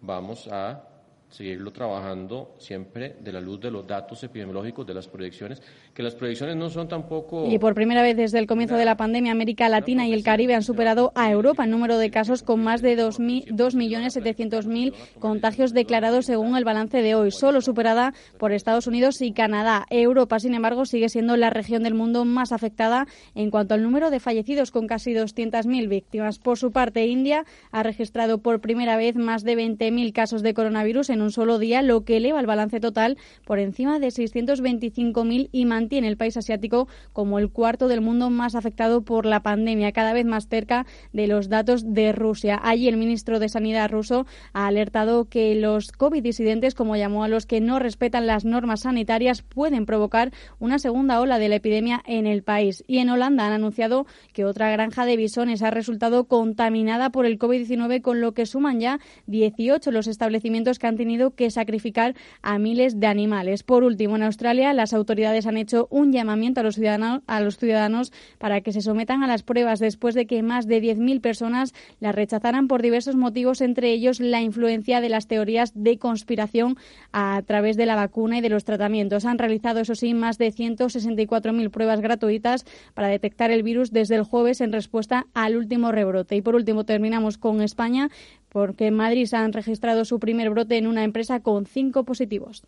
[0.02, 0.89] vamos a
[1.30, 5.62] seguirlo trabajando siempre de la luz de los datos epidemiológicos, de las proyecciones,
[5.94, 7.46] que las proyecciones no son tampoco...
[7.46, 10.56] Y por primera vez desde el comienzo de la pandemia, América Latina y el Caribe
[10.56, 16.58] han superado a Europa en número de casos con más de 2.700.000 contagios declarados según
[16.58, 19.86] el balance de hoy, solo superada por Estados Unidos y Canadá.
[19.90, 24.10] Europa, sin embargo, sigue siendo la región del mundo más afectada en cuanto al número
[24.10, 26.40] de fallecidos, con casi 200.000 víctimas.
[26.40, 31.12] Por su parte, India ha registrado por primera vez más de 20.000 casos de coronavirus
[31.12, 35.50] en en un solo día, lo que eleva el balance total por encima de 625.000
[35.52, 39.92] y mantiene el país asiático como el cuarto del mundo más afectado por la pandemia,
[39.92, 42.60] cada vez más cerca de los datos de Rusia.
[42.64, 47.28] Allí el ministro de Sanidad ruso ha alertado que los COVID disidentes, como llamó a
[47.28, 52.02] los que no respetan las normas sanitarias, pueden provocar una segunda ola de la epidemia
[52.06, 52.84] en el país.
[52.88, 57.38] Y en Holanda han anunciado que otra granja de bisones ha resultado contaminada por el
[57.38, 62.60] COVID-19, con lo que suman ya 18 los establecimientos que han tenido que sacrificar a
[62.60, 63.64] miles de animales.
[63.64, 67.58] Por último, en Australia, las autoridades han hecho un llamamiento a los ciudadanos, a los
[67.58, 71.74] ciudadanos para que se sometan a las pruebas después de que más de 10.000 personas
[72.00, 76.78] las rechazaran por diversos motivos, entre ellos la influencia de las teorías de conspiración
[77.12, 79.26] a través de la vacuna y de los tratamientos.
[79.26, 84.24] Han realizado, eso sí, más de 164.000 pruebas gratuitas para detectar el virus desde el
[84.24, 86.36] jueves en respuesta al último rebrote.
[86.36, 88.10] Y por último, terminamos con España
[88.50, 92.64] porque en Madrid se han registrado su primer brote en una empresa con cinco positivos.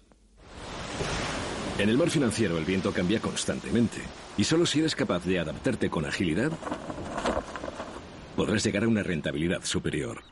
[1.77, 3.97] En el mar financiero el viento cambia constantemente
[4.37, 6.51] y solo si eres capaz de adaptarte con agilidad
[8.35, 10.23] podrás llegar a una rentabilidad superior.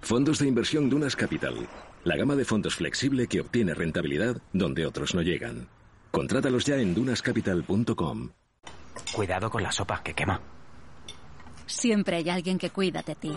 [0.00, 1.66] Fondos de inversión Dunas Capital,
[2.04, 5.68] la gama de fondos flexible que obtiene rentabilidad donde otros no llegan.
[6.10, 8.30] Contrátalos ya en dunascapital.com.
[9.14, 10.40] Cuidado con la sopa que quema.
[11.66, 13.32] Siempre hay alguien que cuida de ti.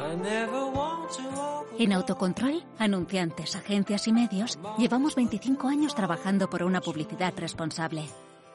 [1.80, 8.04] En Autocontrol, anunciantes, agencias y medios, llevamos 25 años trabajando por una publicidad responsable.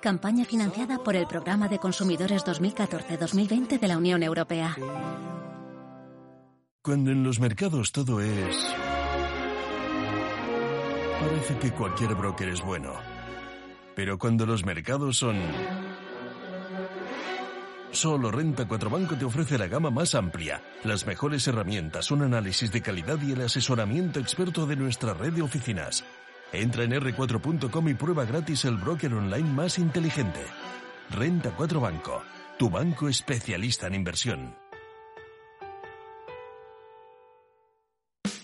[0.00, 4.76] Campaña financiada por el Programa de Consumidores 2014-2020 de la Unión Europea.
[6.82, 8.56] Cuando en los mercados todo es...
[11.20, 12.92] Parece que cualquier broker es bueno.
[13.96, 15.36] Pero cuando los mercados son
[17.96, 22.70] Solo Renta 4 Banco te ofrece la gama más amplia, las mejores herramientas, un análisis
[22.70, 26.04] de calidad y el asesoramiento experto de nuestra red de oficinas.
[26.52, 30.40] Entra en r4.com y prueba gratis el broker online más inteligente.
[31.08, 32.22] Renta 4 Banco,
[32.58, 34.54] tu banco especialista en inversión.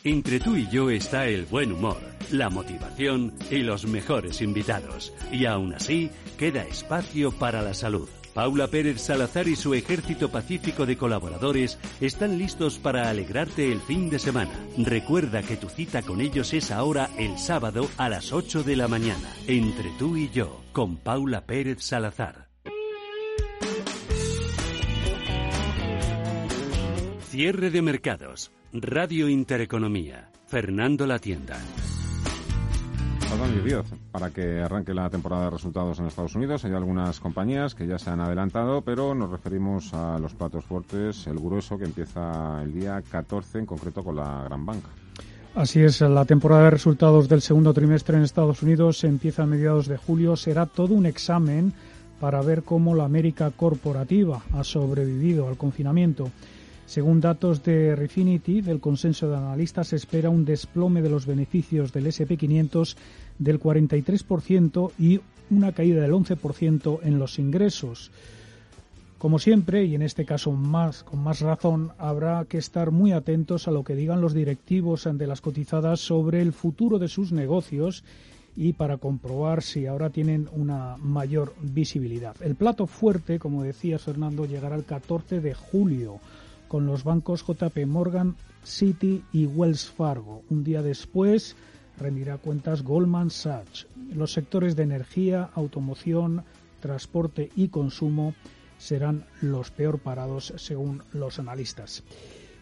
[0.02, 5.12] Entre tú y yo está el buen humor, la motivación y los mejores invitados.
[5.30, 8.08] Y aún así, queda espacio para la salud.
[8.34, 14.08] Paula Pérez Salazar y su ejército pacífico de colaboradores están listos para alegrarte el fin
[14.08, 14.52] de semana.
[14.78, 18.88] Recuerda que tu cita con ellos es ahora el sábado a las 8 de la
[18.88, 22.48] mañana, entre tú y yo, con Paula Pérez Salazar.
[27.28, 28.52] Cierre de mercados.
[28.72, 30.30] Radio Intereconomía.
[30.46, 31.58] Fernando La Tienda.
[34.10, 36.64] Para que arranque la temporada de resultados en Estados Unidos.
[36.64, 41.26] Hay algunas compañías que ya se han adelantado, pero nos referimos a los platos fuertes,
[41.26, 44.88] el grueso que empieza el día 14, en concreto con la Gran Banca.
[45.54, 49.86] Así es, la temporada de resultados del segundo trimestre en Estados Unidos empieza a mediados
[49.86, 50.36] de julio.
[50.36, 51.72] Será todo un examen
[52.20, 56.30] para ver cómo la América corporativa ha sobrevivido al confinamiento.
[56.86, 62.06] Según datos de Refinity, del consenso de analistas, espera un desplome de los beneficios del
[62.06, 62.96] SP500
[63.38, 68.10] del 43% y una caída del 11% en los ingresos.
[69.18, 73.68] Como siempre, y en este caso más, con más razón, habrá que estar muy atentos
[73.68, 78.02] a lo que digan los directivos ante las cotizadas sobre el futuro de sus negocios
[78.56, 82.34] y para comprobar si ahora tienen una mayor visibilidad.
[82.42, 86.18] El plato fuerte, como decía Fernando, llegará el 14 de julio
[86.72, 90.42] con los bancos JP Morgan, Citi y Wells Fargo.
[90.48, 91.54] Un día después
[91.98, 93.86] rendirá cuentas Goldman Sachs.
[94.14, 96.44] Los sectores de energía, automoción,
[96.80, 98.32] transporte y consumo
[98.78, 102.04] serán los peor parados según los analistas.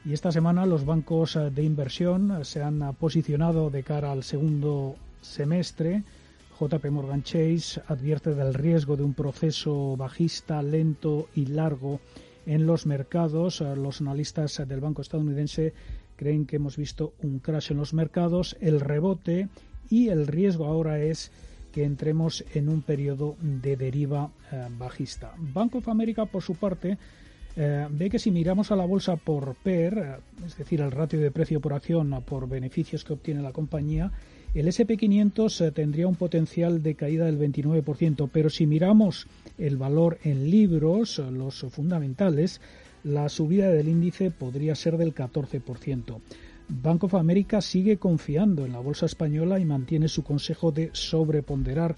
[0.04, 6.02] Y esta semana los bancos de inversión se han posicionado de cara al segundo semestre.
[6.58, 12.00] JP Morgan Chase advierte del riesgo de un proceso bajista lento y largo
[12.46, 13.60] en los mercados.
[13.60, 15.72] Eh, los analistas del Banco estadounidense
[16.16, 19.48] creen que hemos visto un crash en los mercados, el rebote
[19.88, 21.32] y el riesgo ahora es
[21.72, 25.32] que entremos en un periodo de deriva eh, bajista.
[25.38, 26.98] Bank of America, por su parte,
[27.56, 31.30] eh, ve que si miramos a la bolsa por PER, es decir, el ratio de
[31.30, 34.12] precio por acción por beneficios que obtiene la compañía,
[34.54, 39.26] el SP500 tendría un potencial de caída del 29%, pero si miramos
[39.58, 42.60] el valor en libros, los fundamentales,
[43.04, 46.20] la subida del índice podría ser del 14%.
[46.68, 51.96] Bank of America sigue confiando en la bolsa española y mantiene su consejo de sobreponderar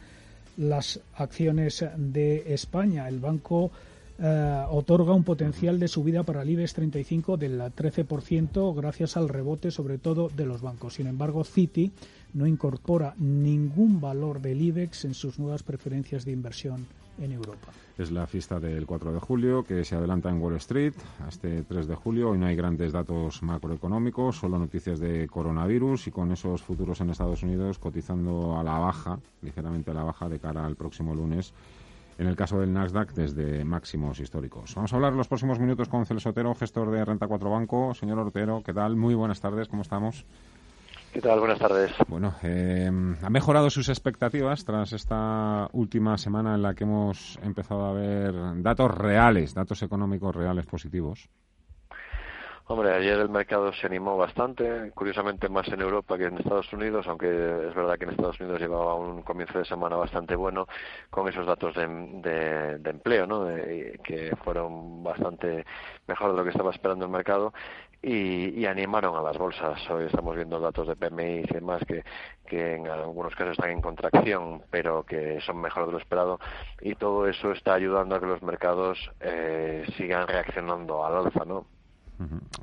[0.57, 3.09] las acciones de España.
[3.09, 3.71] El banco
[4.19, 9.71] eh, otorga un potencial de subida para el IBEX 35 del 13% gracias al rebote
[9.71, 10.95] sobre todo de los bancos.
[10.95, 11.93] Sin embargo, Citi
[12.35, 16.87] no incorpora ningún valor del IBEX en sus nuevas preferencias de inversión
[17.18, 17.68] en Europa.
[17.99, 21.62] Es la fiesta del 4 de julio que se adelanta en Wall Street a este
[21.62, 22.31] 3 de julio.
[22.31, 27.11] Hoy no hay grandes datos macroeconómicos, solo noticias de coronavirus y con esos futuros en
[27.11, 31.53] Estados Unidos cotizando a la baja, ligeramente a la baja de cara al próximo lunes.
[32.18, 34.75] En el caso del Nasdaq, desde máximos históricos.
[34.75, 37.95] Vamos a hablar los próximos minutos con Celso Otero, gestor de Renta 4 Banco.
[37.95, 38.97] Señor Otero, ¿qué tal?
[38.97, 40.25] Muy buenas tardes, ¿cómo estamos?
[41.12, 41.40] ¿Qué tal?
[41.40, 41.92] Buenas tardes.
[42.09, 42.90] Bueno, eh,
[43.22, 48.35] ¿ha mejorado sus expectativas tras esta última semana en la que hemos empezado a ver
[48.62, 51.29] datos reales, datos económicos reales positivos?
[52.66, 57.07] Hombre, ayer el mercado se animó bastante, curiosamente más en Europa que en Estados Unidos,
[57.07, 60.66] aunque es verdad que en Estados Unidos llevaba un comienzo de semana bastante bueno
[61.11, 63.46] con esos datos de, empleo, ¿no?
[64.03, 65.66] que fueron bastante
[66.07, 67.53] mejor de lo que estaba esperando el mercado
[68.03, 69.79] y, animaron a las bolsas.
[69.91, 72.03] Hoy estamos viendo datos de PMI y demás que,
[72.47, 76.41] que en algunos casos están en contracción, pero que son mejor de lo esperado
[76.81, 81.67] y todo eso está ayudando a que los mercados eh, sigan reaccionando al alza, ¿no?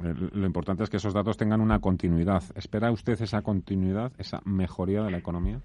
[0.02, 2.44] Lo importante es que esos datos tengan una continuidad.
[2.56, 5.60] ¿Espera usted esa continuidad, esa mejoría de la economía?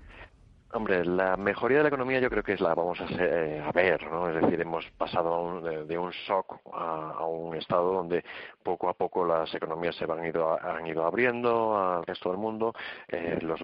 [0.74, 4.10] Hombre, la mejoría de la economía yo creo que es la vamos a, eh, ver,
[4.10, 4.28] ¿no?
[4.28, 8.24] Es decir, hemos pasado de, un shock a, un estado donde
[8.60, 12.74] poco a poco las economías se van ido, han ido abriendo al resto del mundo.
[13.06, 13.60] Eh, los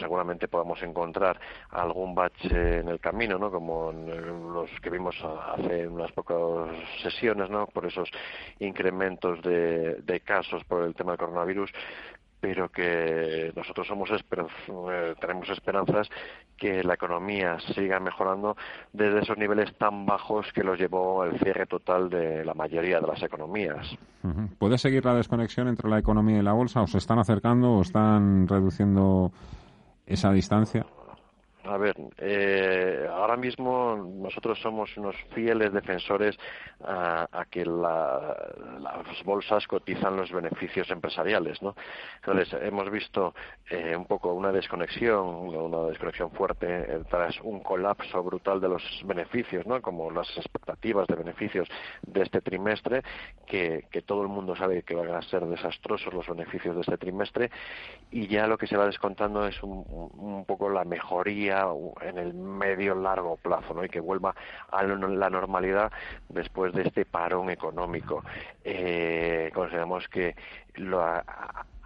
[0.00, 1.38] seguramente podamos encontrar
[1.70, 3.52] algún bache en el camino, ¿no?
[3.52, 7.68] Como los que vimos hace unas pocas sesiones, ¿no?
[7.68, 8.10] Por esos
[8.58, 11.72] incrementos de, de casos por el tema del coronavirus
[12.40, 16.08] pero que nosotros somos eh, tenemos esperanzas
[16.58, 18.56] que la economía siga mejorando
[18.92, 23.06] desde esos niveles tan bajos que los llevó el cierre total de la mayoría de
[23.06, 23.96] las economías.
[24.58, 27.82] ¿Puede seguir la desconexión entre la economía y la bolsa o se están acercando o
[27.82, 29.32] están reduciendo
[30.06, 30.84] esa distancia?
[31.64, 36.38] A ver, eh, ahora mismo nosotros somos unos fieles defensores
[36.84, 41.74] a, que las bolsas cotizan los beneficios empresariales, ¿no?
[42.16, 43.34] Entonces hemos visto
[43.68, 48.82] eh, un poco una desconexión, una desconexión fuerte eh, tras un colapso brutal de los
[49.04, 49.82] beneficios, ¿no?
[49.82, 51.68] Como las expectativas de beneficios
[52.02, 53.02] de este trimestre,
[53.46, 57.50] que, todo el mundo sabe que van a ser desastrosos los beneficios de este trimestre
[58.12, 59.84] y ya lo que se va descontando es un,
[60.16, 63.84] un poco la mejoría en el medio largo plazo ¿no?
[63.84, 64.34] y que vuelva
[64.70, 65.92] a la normalidad
[66.28, 68.22] después de este parón económico.
[68.64, 70.34] Eh, consideramos que
[70.76, 71.24] la,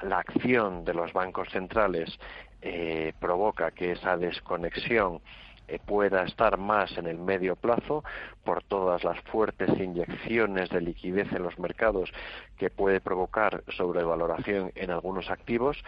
[0.01, 2.19] acción de los bancos centrales
[2.61, 5.21] eh, provoca que esa desconexión
[5.69, 8.03] eh, pueda estar más en el medio plazo
[8.45, 12.13] por todas las fuertes inyecciones de liquidez en los mercados
[12.59, 15.83] que puede provocar sobrevaloración en algunos activos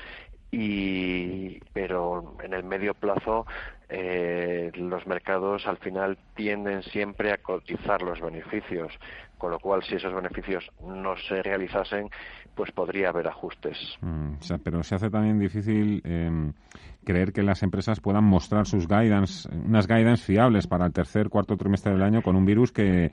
[0.54, 3.46] y pero en el medio plazo
[3.88, 8.92] eh, los mercados al final tienden siempre a cotizar los beneficios,
[9.36, 12.08] con lo cual si esos beneficios no se realizasen,
[12.54, 13.76] pues podría haber ajustes.
[14.00, 16.52] Mm, pero se hace también difícil em,
[17.04, 21.56] creer que las empresas puedan mostrar sus guidance, unas guidance fiables para el tercer, cuarto
[21.56, 23.10] trimestre del año con un virus que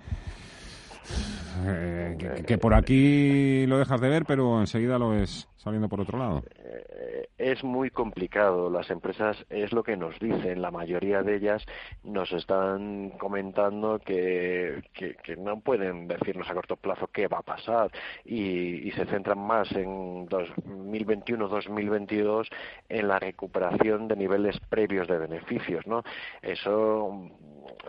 [1.66, 6.18] eh, que, por aquí lo dejas de ver, pero enseguida lo ves saliendo por otro
[6.18, 6.41] lado.
[6.55, 8.70] Eh, es muy complicado.
[8.70, 10.62] Las empresas es lo que nos dicen.
[10.62, 11.66] La mayoría de ellas
[12.03, 17.91] nos están comentando que, que, no pueden decirnos a corto plazo qué va a pasar
[18.26, 22.47] y, y se centran más en 2021-2022
[22.89, 25.88] en la recuperación de niveles previos de beneficios.
[25.88, 26.03] ¿no?
[26.41, 27.32] Eso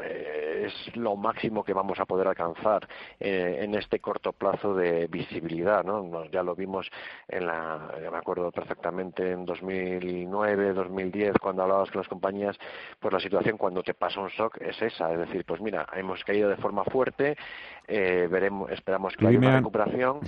[0.03, 5.07] eh, es lo máximo que vamos a poder alcanzar eh, en este corto plazo de
[5.07, 6.25] visibilidad, ¿no?
[6.27, 6.91] Ya lo vimos
[7.29, 12.57] en la, me acuerdo perfectamente en 2009, 2010, cuando hablabas con las compañías,
[13.01, 16.23] pues la situación cuando te pasa un shock es esa, es decir, pues mira, hemos
[16.25, 17.37] caído de forma fuerte,
[17.87, 20.21] eh, veremos, esperamos que haya una recuperación.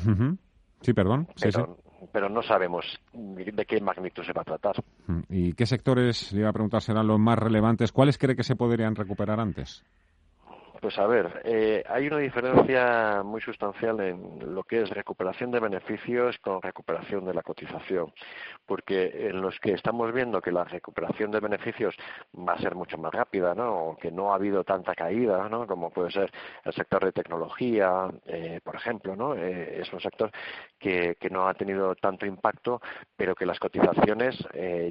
[0.85, 1.27] Sí, perdón.
[1.37, 1.49] Sí,
[2.13, 4.77] pero no sabemos de qué magnitud se va a tratar.
[5.07, 7.91] Mm, ¿Y qué sectores, le iba a preguntar, serán los más relevantes?
[7.91, 9.83] ¿Cuáles cree que se podrían recuperar antes?
[10.85, 15.59] Pues a ver, eh, hay una diferencia muy sustancial en lo que es recuperación de
[15.59, 18.13] beneficios con recuperación de la cotización,
[18.67, 21.97] porque en los que estamos viendo que la recuperación de beneficios
[22.37, 23.75] va a ser mucho más rápida, ¿no?
[23.75, 25.67] O que no ha habido tanta caída, ¿no?
[25.67, 26.31] Como puede ser
[26.67, 29.35] el sector de tecnología, eh, por ejemplo, ¿no?
[29.35, 30.31] Eh, es un sector
[30.79, 32.83] que, que, no ha tenido tanto impacto,
[33.17, 34.37] pero que las cotizaciones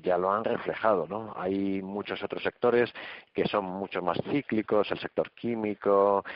[0.02, 1.36] ya lo han reflejado, ¿no?
[1.38, 2.92] Hay muchos otros sectores
[3.32, 5.83] que son mucho más cíclicos, el sector químico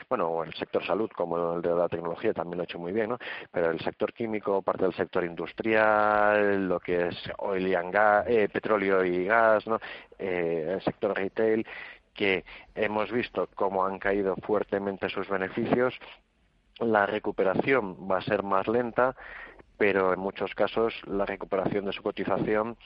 [0.10, 3.10] bueno, el sector salud como el de la tecnología también lo ha hecho muy bien,
[3.10, 3.18] ¿no?
[3.52, 9.04] Pero el sector químico, parte del sector industrial, lo que es oil gas, eh, petróleo
[9.06, 9.64] y gas.
[10.18, 11.66] Eh, el sector retail,
[12.14, 12.44] que
[12.76, 15.94] hemos visto cómo han caído fuertemente sus beneficios,
[16.80, 19.16] la recuperación va a ser más lenta
[19.78, 22.78] pero en muchos casos la recuperación de su cotización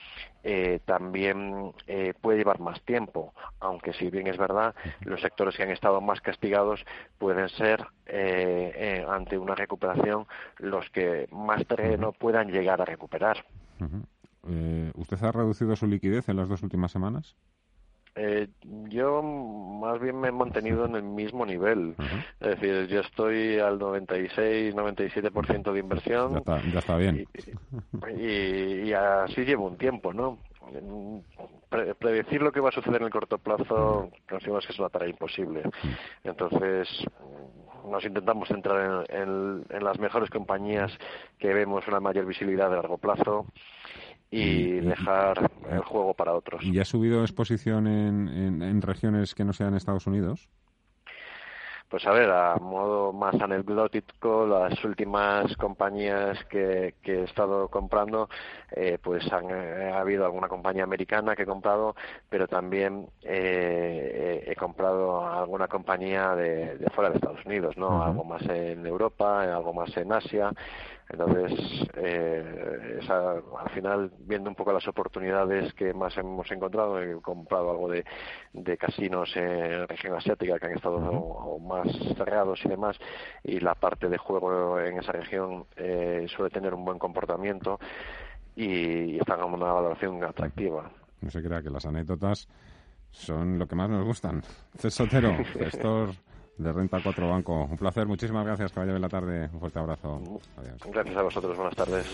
[0.44, 5.62] eh, también eh, puede llevar más tiempo, aunque si bien es verdad, los sectores que
[5.62, 6.84] han estado más castigados
[7.18, 10.26] pueden ser eh, ante una recuperación
[10.58, 13.44] los que más terreno puedan llegar a recuperar.
[14.94, 17.36] ¿Usted ha reducido su liquidez en las dos últimas semanas?
[18.14, 18.48] Eh,
[18.88, 21.94] yo más bien me he mantenido en el mismo nivel.
[22.40, 26.42] Es decir, yo estoy al 96-97% de inversión.
[26.72, 27.26] Ya está, bien.
[28.18, 30.38] Y, así llevo un tiempo, ¿no?
[31.98, 35.08] predecir lo que va a suceder en el corto plazo consideramos que es una tarea
[35.08, 35.62] imposible.
[36.22, 36.88] Entonces,
[37.90, 40.92] nos intentamos centrar en, en las mejores compañías
[41.38, 43.46] que vemos una mayor visibilidad de largo plazo
[44.32, 46.64] y dejar el juego para otros.
[46.64, 50.48] ¿Y ha subido exposición en, en, regiones que no sean Estados Unidos?
[51.90, 58.30] Pues a ver, a modo más anecdótico, las últimas compañías que, he estado comprando,
[58.70, 61.94] eh, pues han, eh, ha habido alguna compañía americana que he comprado,
[62.30, 68.02] pero también eh, he comprado alguna compañía de, fuera de Estados Unidos, ¿no?
[68.02, 70.50] Algo más en Europa, algo más en Asia.
[71.08, 77.70] Entonces, eh, al final, viendo un poco las oportunidades que más hemos encontrado, he comprado
[77.70, 78.04] algo de,
[78.78, 81.86] casinos en la región asiática que han estado más
[82.16, 82.96] cerrados y demás,
[83.44, 87.78] y la parte de juego en esa región eh, suele tener un buen comportamiento
[88.56, 90.90] y, están con una valoración atractiva.
[91.20, 92.48] No se crea que las anécdotas
[93.10, 94.42] son lo que más nos gustan.
[94.76, 95.08] César
[95.52, 96.10] gestor
[96.58, 97.64] de Renta 4 Banco.
[97.64, 99.48] Un placer, muchísimas gracias, que vaya bien la tarde.
[99.52, 100.40] Un fuerte abrazo.
[100.56, 100.80] Adiós.
[100.86, 102.06] Gracias a vosotros, buenas tardes.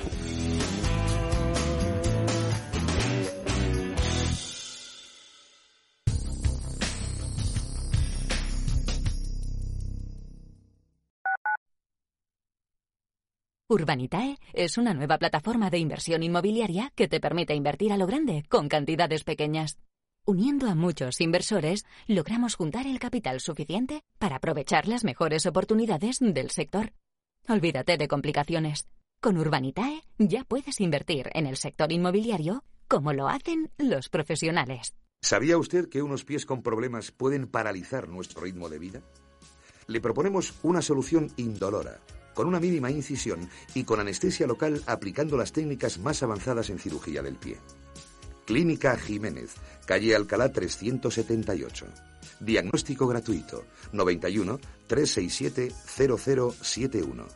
[13.71, 18.45] Urbanitae es una nueva plataforma de inversión inmobiliaria que te permite invertir a lo grande
[18.49, 19.79] con cantidades pequeñas.
[20.29, 26.51] Uniendo a muchos inversores, logramos juntar el capital suficiente para aprovechar las mejores oportunidades del
[26.51, 26.93] sector.
[27.49, 28.89] Olvídate de complicaciones.
[29.23, 34.95] Con Urbanitae ya puedes invertir en el sector inmobiliario como lo hacen los profesionales.
[35.23, 39.01] ¿Sabía usted que unos pies con problemas pueden paralizar nuestro ritmo de vida?
[39.87, 42.01] Le proponemos una solución indolora,
[42.35, 47.23] con una mínima incisión y con anestesia local aplicando las técnicas más avanzadas en cirugía
[47.23, 47.57] del pie.
[48.49, 51.85] Clínica Jiménez, calle Alcalá 378.
[52.41, 57.27] Diagnóstico gratuito 91 367 0071.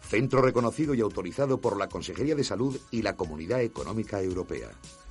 [0.00, 4.70] Centro reconocido y autorizado por la Consejería de Salud y la Comunidad Económica Europea.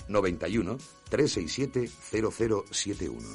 [0.10, 0.78] 91
[1.10, 3.26] 367 0071.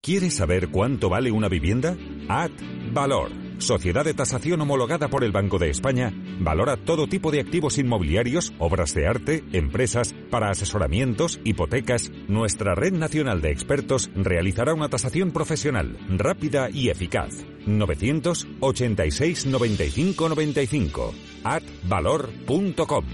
[0.00, 1.98] ¿Quieres saber cuánto vale una vivienda?
[2.30, 2.52] Ad
[2.94, 7.78] Valor, sociedad de tasación homologada por el Banco de España, valora todo tipo de activos
[7.78, 12.10] inmobiliarios, obras de arte, empresas, para asesoramientos, hipotecas.
[12.28, 17.32] Nuestra red nacional de expertos realizará una tasación profesional, rápida y eficaz.
[17.66, 21.14] 986 95 95.
[21.44, 23.04] Advalor.com.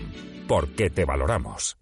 [0.48, 1.81] Porque te valoramos.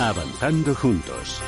[0.00, 1.42] Avanzando juntos.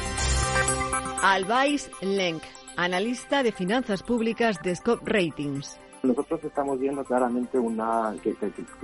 [1.22, 2.42] Albais Lenk,
[2.76, 5.80] analista de finanzas públicas de Scope Ratings.
[6.02, 8.36] Nosotros estamos viendo claramente una que,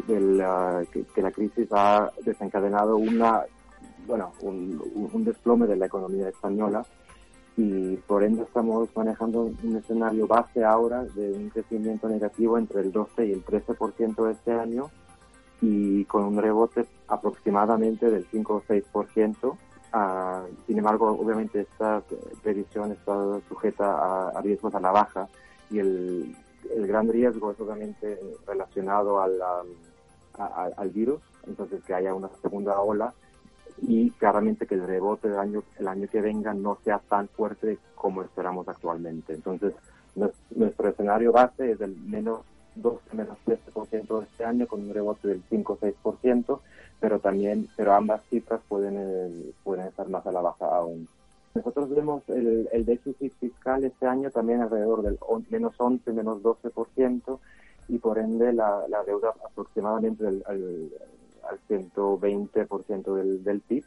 [0.09, 3.43] la, que, la crisis ha desencadenado una
[4.07, 6.83] bueno un, un, desplome de la economía española
[7.59, 12.91] y por ende estamos manejando un escenario base ahora de un crecimiento negativo entre el
[12.91, 14.91] 12 y el 13% este año
[15.61, 19.57] y con un rebote aproximadamente del 5 o 6%.
[19.93, 22.03] Ah, sin embargo, obviamente esta
[22.43, 25.29] previsión está sujeta a, riesgos a la baja
[25.71, 26.37] y el,
[26.75, 29.33] el, gran riesgo es obviamente relacionado al,
[30.37, 33.15] al virus, entonces que haya una segunda ola
[33.81, 37.79] y claramente que el rebote del año, el año que venga no sea tan fuerte
[37.95, 39.35] como esperamos actualmente.
[39.35, 39.75] Entonces,
[40.51, 42.41] nuestro escenario base es del menos
[42.83, 46.61] 12 menos 13% este año con un rebote del 5 o 6%,
[47.01, 51.09] pero también, pero ambas cifras pueden, eh, pueden estar más a la baja aún.
[51.55, 55.19] Nosotros vemos el, el déficit fiscal este año también alrededor del
[55.51, 57.39] menos 11, menos 12%
[57.89, 60.91] y por ende la, la deuda aproximadamente al, al,
[61.69, 63.85] 120% del, del PIB.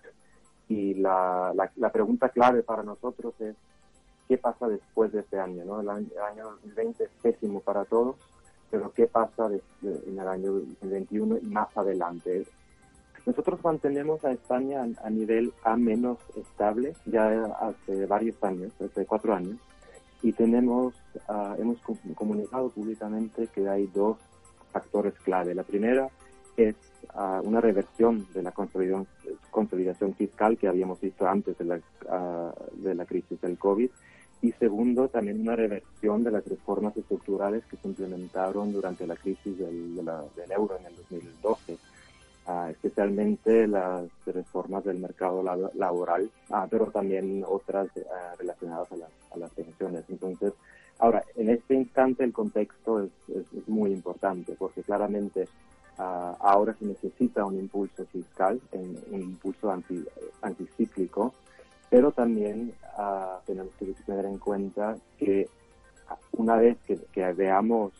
[0.67, 3.55] Y la, la, pregunta clave para nosotros es
[4.27, 5.63] qué pasa después de este año.
[5.65, 5.81] ¿no?
[5.81, 8.15] El año 2020 es pésimo para todos
[8.71, 9.49] pero ¿qué pasa
[9.83, 12.45] en el año 2021 y más adelante?
[13.25, 19.35] Nosotros mantenemos a España a, nivel A menos estable ya hace varios años, hace cuatro
[19.35, 19.57] años,
[20.23, 20.95] y tenemos,
[21.27, 21.77] ah, hemos
[22.15, 24.17] comunicado públicamente que hay dos
[24.71, 25.53] factores clave.
[25.53, 26.09] La primera
[26.57, 26.75] es
[27.09, 29.07] ah, una reversión de la consolidación,
[29.51, 33.89] consolidación, fiscal que habíamos visto antes de la, ah, de la crisis del COVID
[34.41, 39.57] y segundo, también una reversión de las reformas estructurales que se implementaron durante la crisis
[39.57, 41.77] del, del euro en el 2012,
[42.47, 45.43] ah, especialmente las reformas del mercado
[45.75, 50.05] laboral, ah, pero también otras ah, relacionadas a, las pensiones.
[50.09, 50.53] Entonces,
[50.97, 55.47] ahora, en este instante el contexto es, es, muy importante porque claramente
[55.97, 60.03] ahora se necesita un impulso fiscal, un, impulso anti,
[60.41, 61.35] anticíclico,
[61.91, 65.49] pero también uh, tenemos que tener en cuenta que
[66.33, 67.93] una vez que, veamos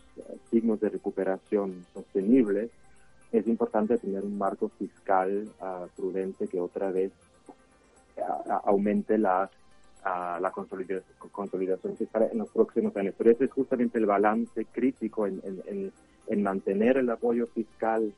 [0.49, 2.69] signos de recuperación sostenibles,
[3.31, 7.11] es importante tener un marco fiscal uh, prudente que otra vez
[8.65, 9.49] aumente la,
[10.03, 13.15] la consolidación, consolidación, fiscal en los próximos años.
[13.17, 15.91] Pero ese es justamente el balance crítico en, en,
[16.27, 18.13] en mantener el apoyo fiscal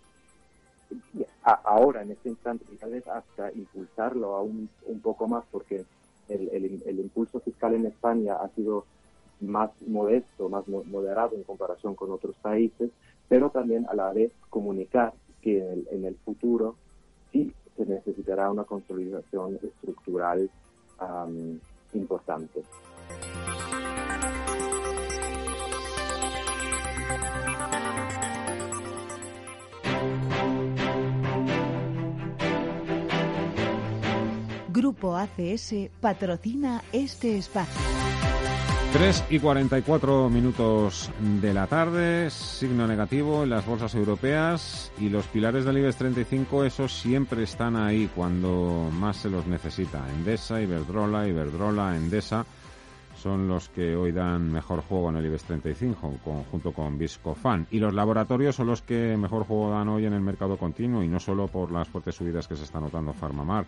[1.44, 5.86] ahora, en este instante, y tal vez hasta impulsarlo aún un poco más, porque
[6.30, 8.86] el, el, impulso fiscal en España ha sido
[9.42, 12.92] más modesto, más moderado en comparación con otros países,
[13.28, 16.76] pero también a la vez comunicar que en el, en el futuro
[17.32, 20.50] sí se necesitará una consolidación estructural
[21.94, 22.64] importante.
[34.84, 37.82] 'Grupo ACS patrocina este espacio.
[38.92, 41.10] 3 y 44 minutos
[41.42, 46.66] de la tarde, signo negativo en las bolsas europeas y los pilares del IBEX 35,
[46.66, 50.06] esos siempre están ahí cuando más se los necesita.
[50.18, 52.46] Endesa, Iberdrola, Iberdrola, Endesa
[53.16, 57.68] son los que hoy dan mejor juego en el IBEX 35, junto con Viscofan.
[57.72, 61.08] Y los laboratorios son los que mejor juego dan hoy en el mercado continuo y
[61.08, 63.66] no solo por las fuertes subidas que se está notando Farmamar.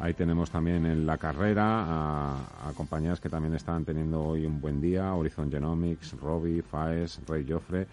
[0.00, 4.80] Ahí tenemos también en la carrera a, compañías que también están teniendo hoy un buen
[4.80, 7.86] día, Horizon Genomics, Robi, Faes, Rey Joffre.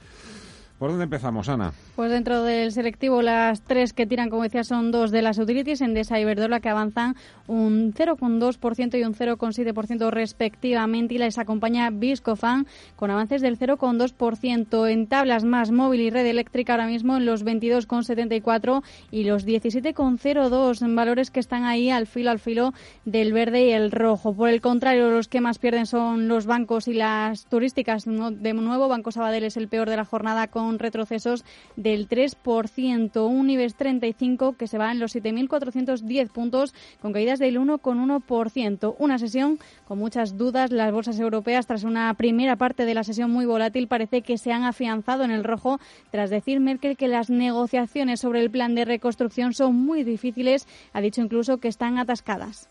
[0.79, 1.73] ¿Por dónde empezamos, Ana?
[1.95, 5.81] Pues dentro del selectivo, las tres que tiran, como decía, son dos de las utilities,
[5.81, 7.15] Endesa y Verdola, que avanzan
[7.47, 14.87] un 0,2% y un 0,7% respectivamente, y les acompaña Viscofan con avances del 0,2%.
[14.91, 20.85] En tablas más móvil y red eléctrica ahora mismo en los 22,74 y los 17,02
[20.85, 22.73] en valores que están ahí al filo al filo
[23.05, 24.35] del verde y el rojo.
[24.35, 28.05] Por el contrario, los que más pierden son los bancos y las turísticas.
[28.05, 31.43] De nuevo, Banco Sabadell es el peor de la jornada con retrocesos
[31.75, 33.27] del 3%.
[33.27, 38.95] Un IBEX 35 que se va en los 7.410 puntos con caídas del 1,1%.
[38.99, 40.71] Una sesión con muchas dudas.
[40.71, 44.51] Las bolsas europeas, tras una primera parte de la sesión muy volátil, parece que se
[44.51, 45.79] han afianzado en el rojo
[46.11, 50.67] tras decir Merkel que las negociaciones sobre el plan de reconstrucción son muy difíciles.
[50.93, 52.69] Ha dicho incluso que están atascadas.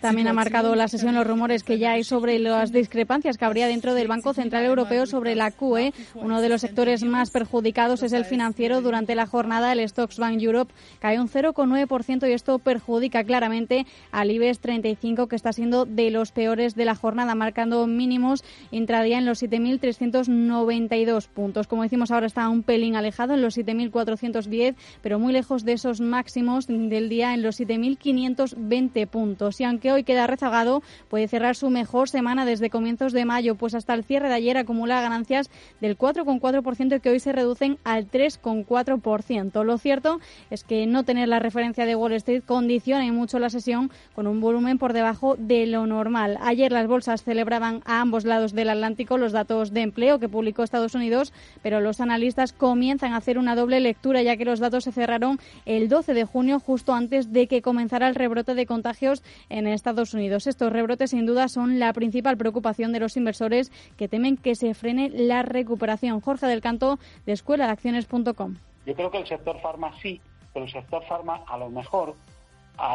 [0.00, 3.66] También ha marcado la sesión los rumores que ya hay sobre las discrepancias que habría
[3.66, 5.92] dentro del Banco Central Europeo sobre la QE.
[6.14, 8.82] Uno de los sectores más perjudicados es el financiero.
[8.82, 14.30] Durante la jornada, el Stocks Bank Europe cae un 0,9% y esto perjudica claramente al
[14.30, 19.24] IBEX 35, que está siendo de los peores de la jornada, marcando mínimos intradía en
[19.24, 21.66] los 7.392 puntos.
[21.66, 26.00] Como decimos, ahora está un pelín alejado en los 7.410, pero muy lejos de esos
[26.00, 29.60] máximos del día en los 7.520 puntos.
[29.60, 33.74] Y aunque hoy queda rezagado, puede cerrar su mejor semana desde comienzos de mayo, pues
[33.74, 39.64] hasta el cierre de ayer acumula ganancias del 4,4% que hoy se reducen al 3,4%.
[39.64, 40.20] Lo cierto
[40.50, 44.40] es que no tener la referencia de Wall Street condiciona mucho la sesión con un
[44.40, 46.38] volumen por debajo de lo normal.
[46.40, 50.62] Ayer las bolsas celebraban a ambos lados del Atlántico los datos de empleo que publicó
[50.62, 51.32] Estados Unidos,
[51.62, 55.38] pero los analistas comienzan a hacer una doble lectura ya que los datos se cerraron
[55.64, 60.12] el 12 de junio justo antes de que comenzara el rebrote de contagios en Estados
[60.14, 60.46] Unidos.
[60.46, 64.74] Estos rebrotes, sin duda, son la principal preocupación de los inversores que temen que se
[64.74, 66.20] frene la recuperación.
[66.20, 68.56] Jorge del Canto, de Escuela de Acciones.com.
[68.84, 70.20] Yo creo que el sector farma sí,
[70.52, 72.14] pero el sector farma a lo mejor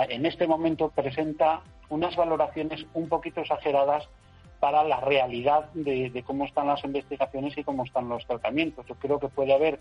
[0.09, 4.07] en este momento presenta unas valoraciones un poquito exageradas
[4.59, 8.85] para la realidad de, cómo están las investigaciones y cómo están los tratamientos.
[8.85, 9.79] Yo creo que puede haber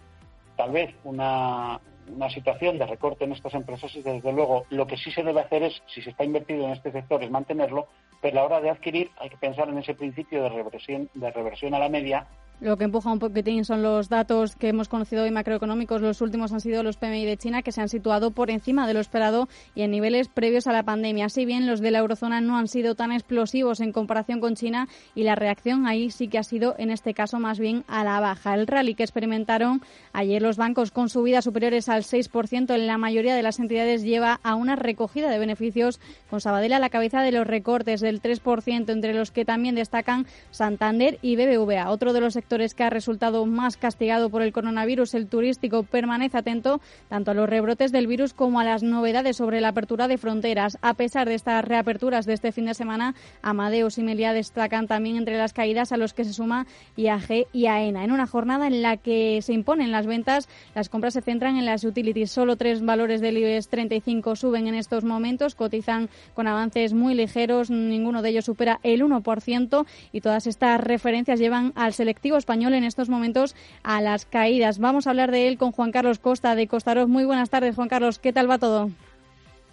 [0.56, 1.80] tal vez una,
[2.14, 5.40] una situación de recorte en estas empresas y desde luego lo que sí se debe
[5.40, 7.88] hacer es, si se está invertido en este sector, es mantenerlo,
[8.20, 11.30] pero a la hora de adquirir hay que pensar en ese principio de reversión, de
[11.30, 12.26] reversión a la media
[12.60, 16.02] lo que empuja un poquitín son los datos que hemos conocido hoy macroeconómicos.
[16.02, 18.94] Los últimos han sido los PMI de China, que se han situado por encima de
[18.94, 21.30] lo esperado y en niveles previos a la pandemia.
[21.30, 24.88] Si bien los de la eurozona no han sido tan explosivos en comparación con China
[25.14, 28.20] y la reacción ahí sí que ha sido, en este caso, más bien a la
[28.20, 28.54] baja.
[28.54, 29.80] El rally que experimentaron
[30.12, 34.38] ayer los bancos con subidas superiores al 6% en la mayoría de las entidades lleva
[34.42, 35.98] a una recogida de beneficios
[36.28, 40.26] con Sabadell a la cabeza de los recortes del 3%, entre los que también destacan
[40.50, 41.90] Santander y BBVA.
[41.90, 46.80] Otro de los que ha resultado más castigado por el coronavirus, el turístico, permanece atento
[47.08, 50.76] tanto a los rebrotes del virus como a las novedades sobre la apertura de fronteras.
[50.82, 55.16] A pesar de estas reaperturas de este fin de semana, Amadeus y Melia destacan también
[55.16, 58.02] entre las caídas a los que se suma IAG y AENA.
[58.02, 61.66] En una jornada en la que se imponen las ventas, las compras se centran en
[61.66, 62.32] las utilities.
[62.32, 67.70] Solo tres valores del IBEX 35 suben en estos momentos, cotizan con avances muy ligeros,
[67.70, 72.82] ninguno de ellos supera el 1% y todas estas referencias llevan al selectivo español en
[72.82, 74.80] estos momentos a las caídas.
[74.80, 77.08] Vamos a hablar de él con Juan Carlos Costa de Costaros.
[77.08, 78.18] Muy buenas tardes, Juan Carlos.
[78.18, 78.90] ¿Qué tal va todo?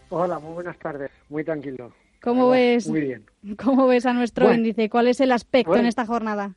[0.09, 1.09] Hola, muy buenas tardes.
[1.30, 1.91] Muy tranquilo.
[2.22, 2.88] ¿Cómo ves?
[2.88, 3.26] Muy bien.
[3.63, 4.89] ¿Cómo ves a nuestro índice?
[4.89, 6.53] ¿Cuál es el aspecto en esta jornada?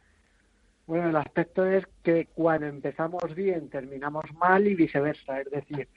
[0.87, 5.41] Bueno, el aspecto es que cuando empezamos bien terminamos mal y viceversa.
[5.41, 5.89] Es decir,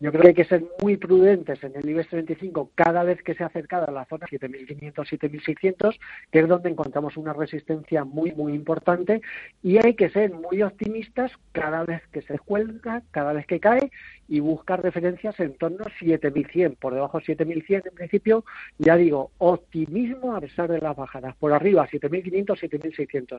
[0.00, 3.34] yo creo que hay que ser muy prudentes en el IBEX 35 cada vez que
[3.34, 5.98] se acerca a la zona 7.500, 7.600,
[6.32, 9.20] que es donde encontramos una resistencia muy, muy importante.
[9.62, 13.90] Y hay que ser muy optimistas cada vez que se cuelga, cada vez que cae
[14.26, 16.76] y buscar referencias en torno a 7.100.
[16.76, 18.44] Por debajo de 7.100 en principio,
[18.78, 21.36] ya digo, optimismo a pesar de las bajadas.
[21.36, 23.38] Por arriba, 7.500, 7.600.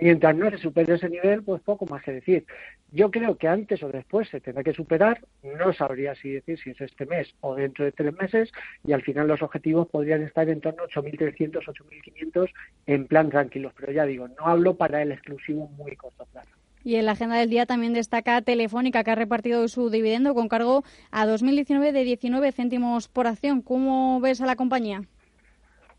[0.00, 2.46] Mientras no se supere ese nivel, pues poco más que decir.
[2.92, 6.70] Yo creo que antes o después se tendrá que superar, no sabría si decir si
[6.70, 8.52] es este mes o dentro de tres meses,
[8.84, 12.50] y al final los objetivos podrían estar en torno a 8.300, 8.500
[12.86, 13.72] en plan tranquilos.
[13.78, 16.50] Pero ya digo, no hablo para el exclusivo muy corto plazo.
[16.84, 20.48] Y en la agenda del día también destaca Telefónica, que ha repartido su dividendo con
[20.48, 23.62] cargo a 2019 de 19 céntimos por acción.
[23.62, 25.02] ¿Cómo ves a la compañía?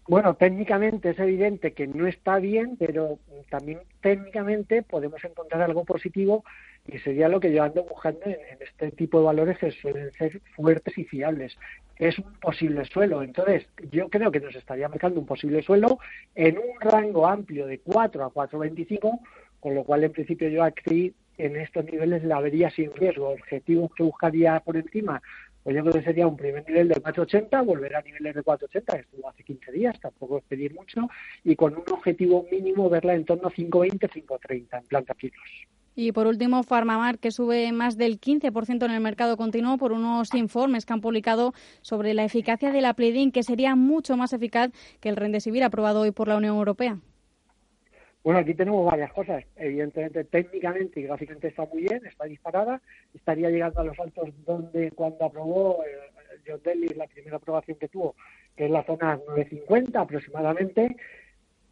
[0.08, 6.46] Bueno, técnicamente es evidente que no está bien, pero también técnicamente podemos encontrar algo positivo
[6.88, 10.42] y sería lo que yo ando buscando en, este tipo de valores que suelen ser
[10.56, 11.58] fuertes y fiables.
[11.98, 13.22] Es un posible suelo.
[13.22, 16.00] Entonces, yo creo que nos estaría marcando un posible suelo
[16.36, 19.20] en un rango amplio de 4 a 4,25
[19.60, 23.30] con lo cual en principio yo aquí en estos niveles la vería sin riesgo.
[23.30, 25.22] Objetivos que buscaría por encima,
[25.68, 28.94] pues yo creo que sería un primer nivel de 480, volver a niveles de 480,
[28.94, 31.10] que estuvo hace 15 días, tampoco es pedir mucho,
[31.44, 35.68] y con un objetivo mínimo verla en torno a 520, 530 en planta kilos.
[35.94, 40.34] Y por último, Farmamar, que sube más del 15% en el mercado continuo por unos
[40.36, 44.72] informes que han publicado sobre la eficacia de la Pledin, que sería mucho más eficaz
[45.02, 46.98] que el Rendesivir aprobado hoy por la Unión Europea.
[48.28, 49.46] Bueno, aquí tenemos varias cosas.
[49.56, 52.82] Evidentemente, técnicamente y gráficamente está muy bien, está disparada,
[53.14, 57.88] estaría llegando a los altos donde cuando aprobó eh, John Daly la primera aprobación que
[57.88, 58.16] tuvo,
[58.58, 60.98] que es la zona 950 aproximadamente.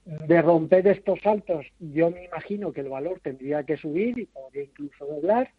[0.06, 4.64] De romper estos saltos, yo me imagino que el valor tendría que subir y podría
[4.64, 5.50] incluso doblar.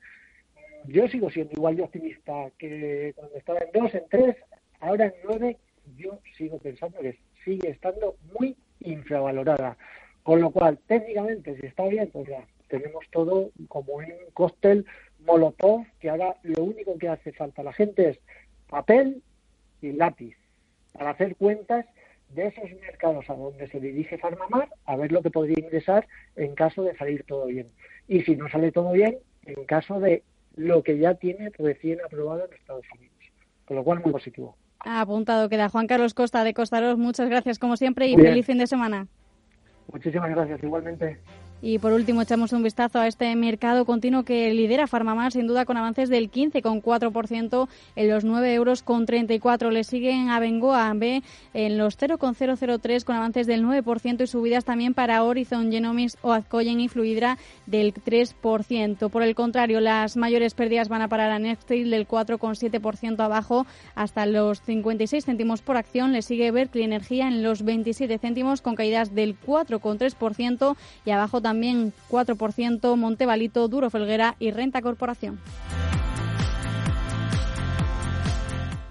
[0.86, 4.36] Yo sigo siendo igual de optimista que cuando estaba en 2, en 3,
[4.80, 5.58] ahora en 9,
[5.98, 9.76] yo sigo pensando que sigue estando muy infravalorada.
[10.26, 14.84] Con lo cual, técnicamente, si está bien, pues ya tenemos todo como un cóctel
[15.24, 18.18] molotov que ahora lo único que hace falta a la gente es
[18.68, 19.22] papel
[19.80, 20.36] y lápiz
[20.92, 21.86] para hacer cuentas
[22.30, 26.56] de esos mercados a donde se dirige Farmamar a ver lo que podría ingresar en
[26.56, 27.68] caso de salir todo bien.
[28.08, 30.24] Y si no sale todo bien, en caso de
[30.56, 33.16] lo que ya tiene recién aprobado en Estados Unidos.
[33.64, 34.56] Con lo cual, muy positivo.
[34.80, 36.98] Apuntado queda Juan Carlos Costa de Costaros.
[36.98, 39.06] Muchas gracias como siempre y feliz fin de semana.
[39.92, 41.18] Muchísimas gracias, igualmente.
[41.62, 45.64] Y por último, echamos un vistazo a este mercado continuo que lidera Farmamar, sin duda
[45.64, 49.72] con avances del 15,4% en los 9 euros con 34.
[49.72, 51.22] Le siguen a Bengoa B
[51.54, 56.88] en los 0,003 con avances del 9% y subidas también para Horizon Genomics o y
[56.88, 57.36] Fluidra
[57.66, 59.10] del 3%.
[59.10, 64.24] Por el contrario, las mayores pérdidas van a parar a Nextil del 4,7% abajo hasta
[64.26, 66.12] los 56 céntimos por acción.
[66.12, 71.55] Le sigue Berkeley Energía en los 27 céntimos con caídas del 4,3% y abajo también
[71.60, 75.40] 4% Montevalito, Duro Felguera y Renta Corporación.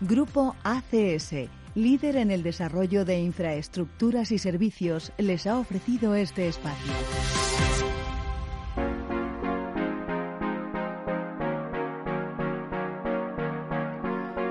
[0.01, 7.44] Grupo ACS, líder en el desarrollo de infraestructuras y servicios, les ha ofrecido este espacio.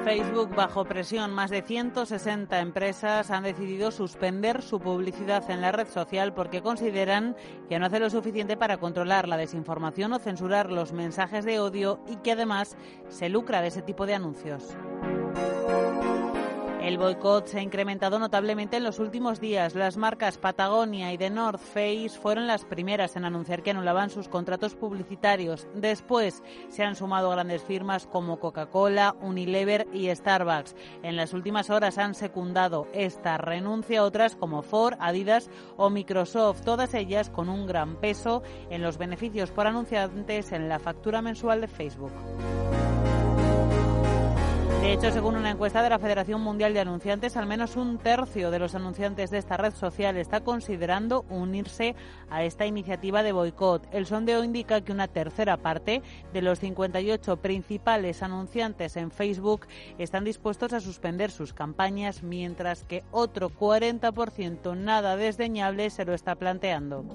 [0.04, 1.32] Facebook bajo presión.
[1.32, 7.34] Más de 160 empresas han decidido suspender su publicidad en la red social porque consideran
[7.70, 12.00] que no hace lo suficiente para controlar la desinformación o censurar los mensajes de odio
[12.06, 12.76] y que además
[13.08, 14.76] se lucra de ese tipo de anuncios.
[16.84, 19.74] El boicot se ha incrementado notablemente en los últimos días.
[19.74, 24.28] Las marcas Patagonia y The North Face fueron las primeras en anunciar que anulaban sus
[24.28, 25.66] contratos publicitarios.
[25.74, 30.76] Después se han sumado grandes firmas como Coca-Cola, Unilever y Starbucks.
[31.02, 36.92] En las últimas horas han secundado esta renuncia otras como Ford, Adidas o Microsoft, todas
[36.92, 41.68] ellas con un gran peso en los beneficios por anunciantes en la factura mensual de
[41.68, 42.12] Facebook.
[44.84, 48.50] De hecho, según una encuesta de la Federación Mundial de Anunciantes, al menos un tercio
[48.50, 51.96] de los anunciantes de esta red social está considerando unirse
[52.28, 53.88] a esta iniciativa de boicot.
[53.92, 56.02] El sondeo indica que una tercera parte
[56.34, 59.66] de los 58 principales anunciantes en Facebook
[59.96, 66.34] están dispuestos a suspender sus campañas, mientras que otro 40% nada desdeñable se lo está
[66.34, 67.06] planteando.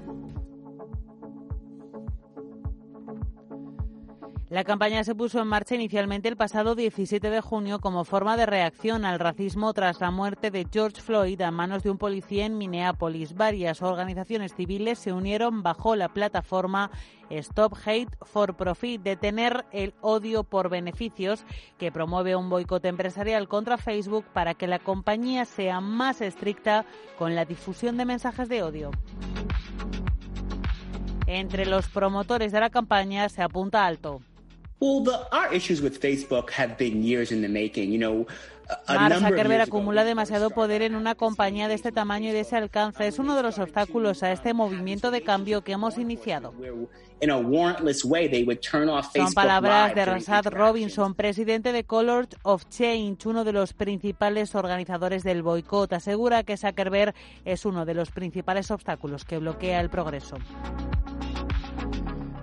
[4.49, 8.47] La campaña se puso en marcha inicialmente el pasado 17 de junio como forma de
[8.47, 12.57] reacción al racismo tras la muerte de George Floyd a manos de un policía en
[12.57, 13.35] Minneapolis.
[13.35, 16.89] Varias organizaciones civiles se unieron bajo la plataforma
[17.29, 21.45] Stop Hate for Profit, detener el odio por beneficios,
[21.77, 26.85] que promueve un boicot empresarial contra Facebook para que la compañía sea más estricta
[27.19, 28.89] con la difusión de mensajes de odio.
[31.27, 34.21] Entre los promotores de la campaña se apunta alto.
[38.87, 43.07] Mark Zuckerberg acumula demasiado poder en una compañía de este tamaño y de ese alcance.
[43.07, 46.53] Es uno de los obstáculos a este movimiento de cambio que hemos iniciado.
[49.13, 55.23] Son palabras de Rashad Robinson, presidente de Colors of Change, uno de los principales organizadores
[55.23, 55.91] del boicot.
[55.91, 60.37] Asegura que Zuckerberg es uno de los principales obstáculos que bloquea el progreso.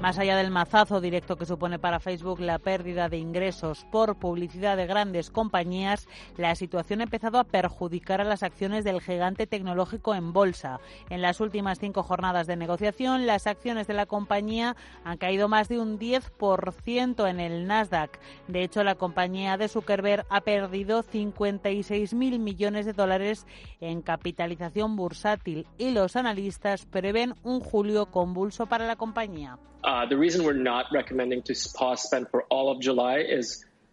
[0.07, 4.77] Más allá del mazazo directo que supone para Facebook la pérdida de ingresos por publicidad
[4.77, 10.15] de grandes compañías, la situación ha empezado a perjudicar a las acciones del gigante tecnológico
[10.15, 10.79] en bolsa.
[11.11, 15.69] En las últimas cinco jornadas de negociación, las acciones de la compañía han caído más
[15.69, 18.21] de un 10% en el Nasdaq.
[18.47, 23.45] De hecho, la compañía de Zuckerberg ha perdido 56.000 millones de dólares
[23.81, 29.59] en capitalización bursátil y los analistas prevén un julio convulso para la compañía.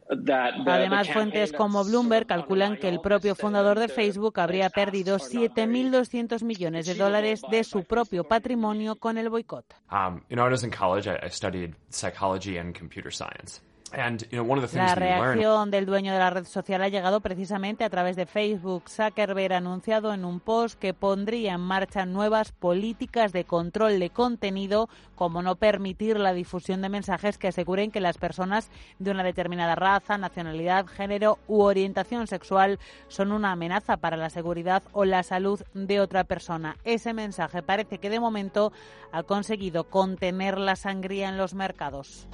[0.10, 6.86] Además, fuentes como Bloomberg calculan que el propio fundador de Facebook habría perdido 7.200 millones
[6.86, 9.66] de dólares de su propio patrimonio con el boicot.
[9.92, 10.50] Um, you know,
[13.94, 18.90] La reacción del dueño de la red social ha llegado precisamente a través de Facebook.
[18.90, 24.10] Zuckerberg ha anunciado en un post que pondría en marcha nuevas políticas de control de
[24.10, 29.24] contenido, como no permitir la difusión de mensajes que aseguren que las personas de una
[29.24, 32.80] determinada raza, nacionalidad, género u orientación sexual
[33.10, 36.78] son una amenaza para la seguridad o la salud de otra persona.
[36.84, 38.74] Ese mensaje parece que de momento
[39.12, 42.28] ha conseguido contener la sangría en los mercados.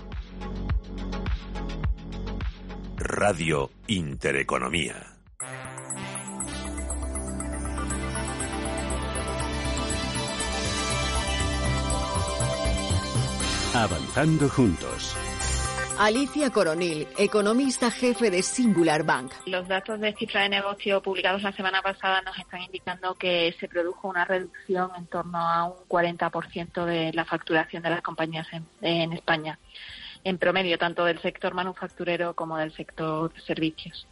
[3.01, 4.95] Radio Intereconomía.
[13.73, 15.15] Avanzando juntos.
[15.97, 19.31] Alicia Coronil, economista jefe de Singular Bank.
[19.45, 23.69] Los datos de cifra de negocio publicados la semana pasada nos están indicando que se
[23.69, 28.47] produjo una reducción en torno a un 40% de la facturación de las compañías
[28.81, 29.57] en España
[30.23, 34.07] en promedio, tanto del sector manufacturero como del sector servicios.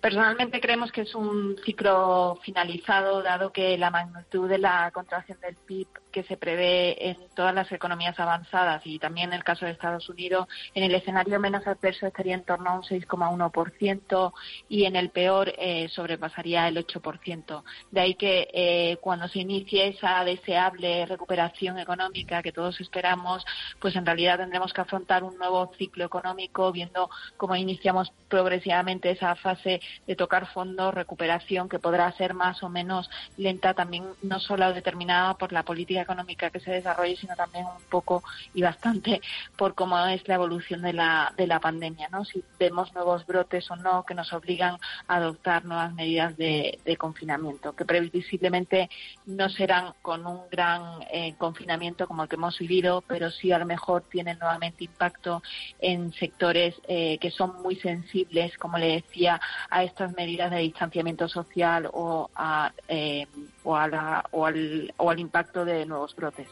[0.00, 5.56] Personalmente creemos que es un ciclo finalizado, dado que la magnitud de la contracción del
[5.56, 9.72] PIB que se prevé en todas las economías avanzadas y también en el caso de
[9.72, 14.32] Estados Unidos, en el escenario menos adverso estaría en torno a un 6,1%
[14.68, 17.62] y en el peor eh, sobrepasaría el 8%.
[17.90, 23.44] De ahí que eh, cuando se inicie esa deseable recuperación económica que todos esperamos,
[23.78, 29.36] pues en realidad tendremos que afrontar un nuevo ciclo económico viendo cómo iniciamos progresivamente esa
[29.36, 34.72] fase de tocar fondos, recuperación que podrá ser más o menos lenta también no solo
[34.72, 38.22] determinada por la política económica que se desarrolle, sino también un poco
[38.54, 39.20] y bastante
[39.56, 42.24] por cómo es la evolución de la, de la pandemia, ¿no?
[42.24, 44.76] Si vemos nuevos brotes o no que nos obligan
[45.06, 48.90] a adoptar nuevas medidas de, confinamiento, que previsiblemente
[49.24, 50.82] no serán con un gran
[51.12, 55.42] eh, confinamiento como el que hemos vivido, pero sí a lo mejor tienen nuevamente impacto
[55.80, 59.40] en sectores eh, que son muy sensibles, como le decía,
[59.84, 63.26] estas medidas de distanciamiento social o a eh,
[63.64, 66.48] o, a o, al, o al impacto de nuevos brotes.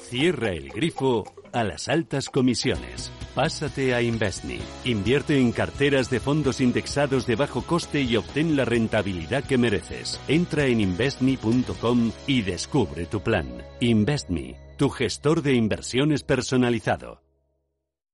[0.00, 3.10] Cierra el grifo a las altas comisiones.
[3.34, 4.58] Pásate a Investme.
[4.84, 10.20] Invierte en carteras de fondos indexados de bajo coste y obtén la rentabilidad que mereces.
[10.28, 13.46] Entra en investme.com y descubre tu plan.
[13.80, 17.21] Investme, tu gestor de inversiones personalizado.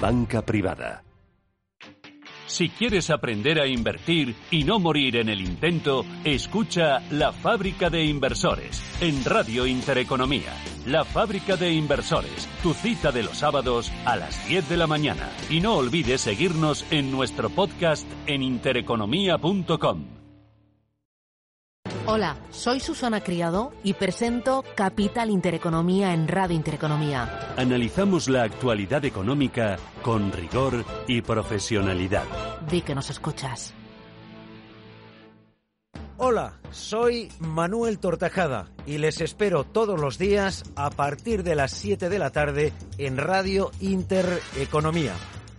[0.00, 1.04] Banca Privada.
[2.46, 8.04] Si quieres aprender a invertir y no morir en el intento, escucha La Fábrica de
[8.04, 10.52] Inversores en Radio Intereconomía.
[10.86, 15.30] La Fábrica de Inversores, tu cita de los sábados a las 10 de la mañana.
[15.48, 20.21] Y no olvides seguirnos en nuestro podcast en intereconomía.com.
[22.04, 27.54] Hola, soy Susana Criado y presento Capital Intereconomía en Radio Intereconomía.
[27.56, 32.24] Analizamos la actualidad económica con rigor y profesionalidad.
[32.68, 33.72] Di que nos escuchas.
[36.16, 42.08] Hola, soy Manuel Tortajada y les espero todos los días a partir de las 7
[42.08, 45.14] de la tarde en Radio Intereconomía.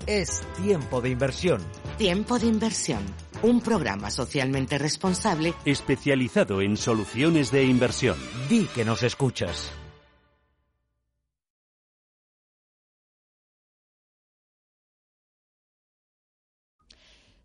[0.07, 1.61] Es tiempo de inversión.
[1.97, 2.99] Tiempo de inversión
[3.43, 8.17] un programa socialmente responsable especializado en soluciones de inversión.
[8.49, 9.82] Di que nos escuchas.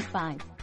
[0.00, 0.53] 785.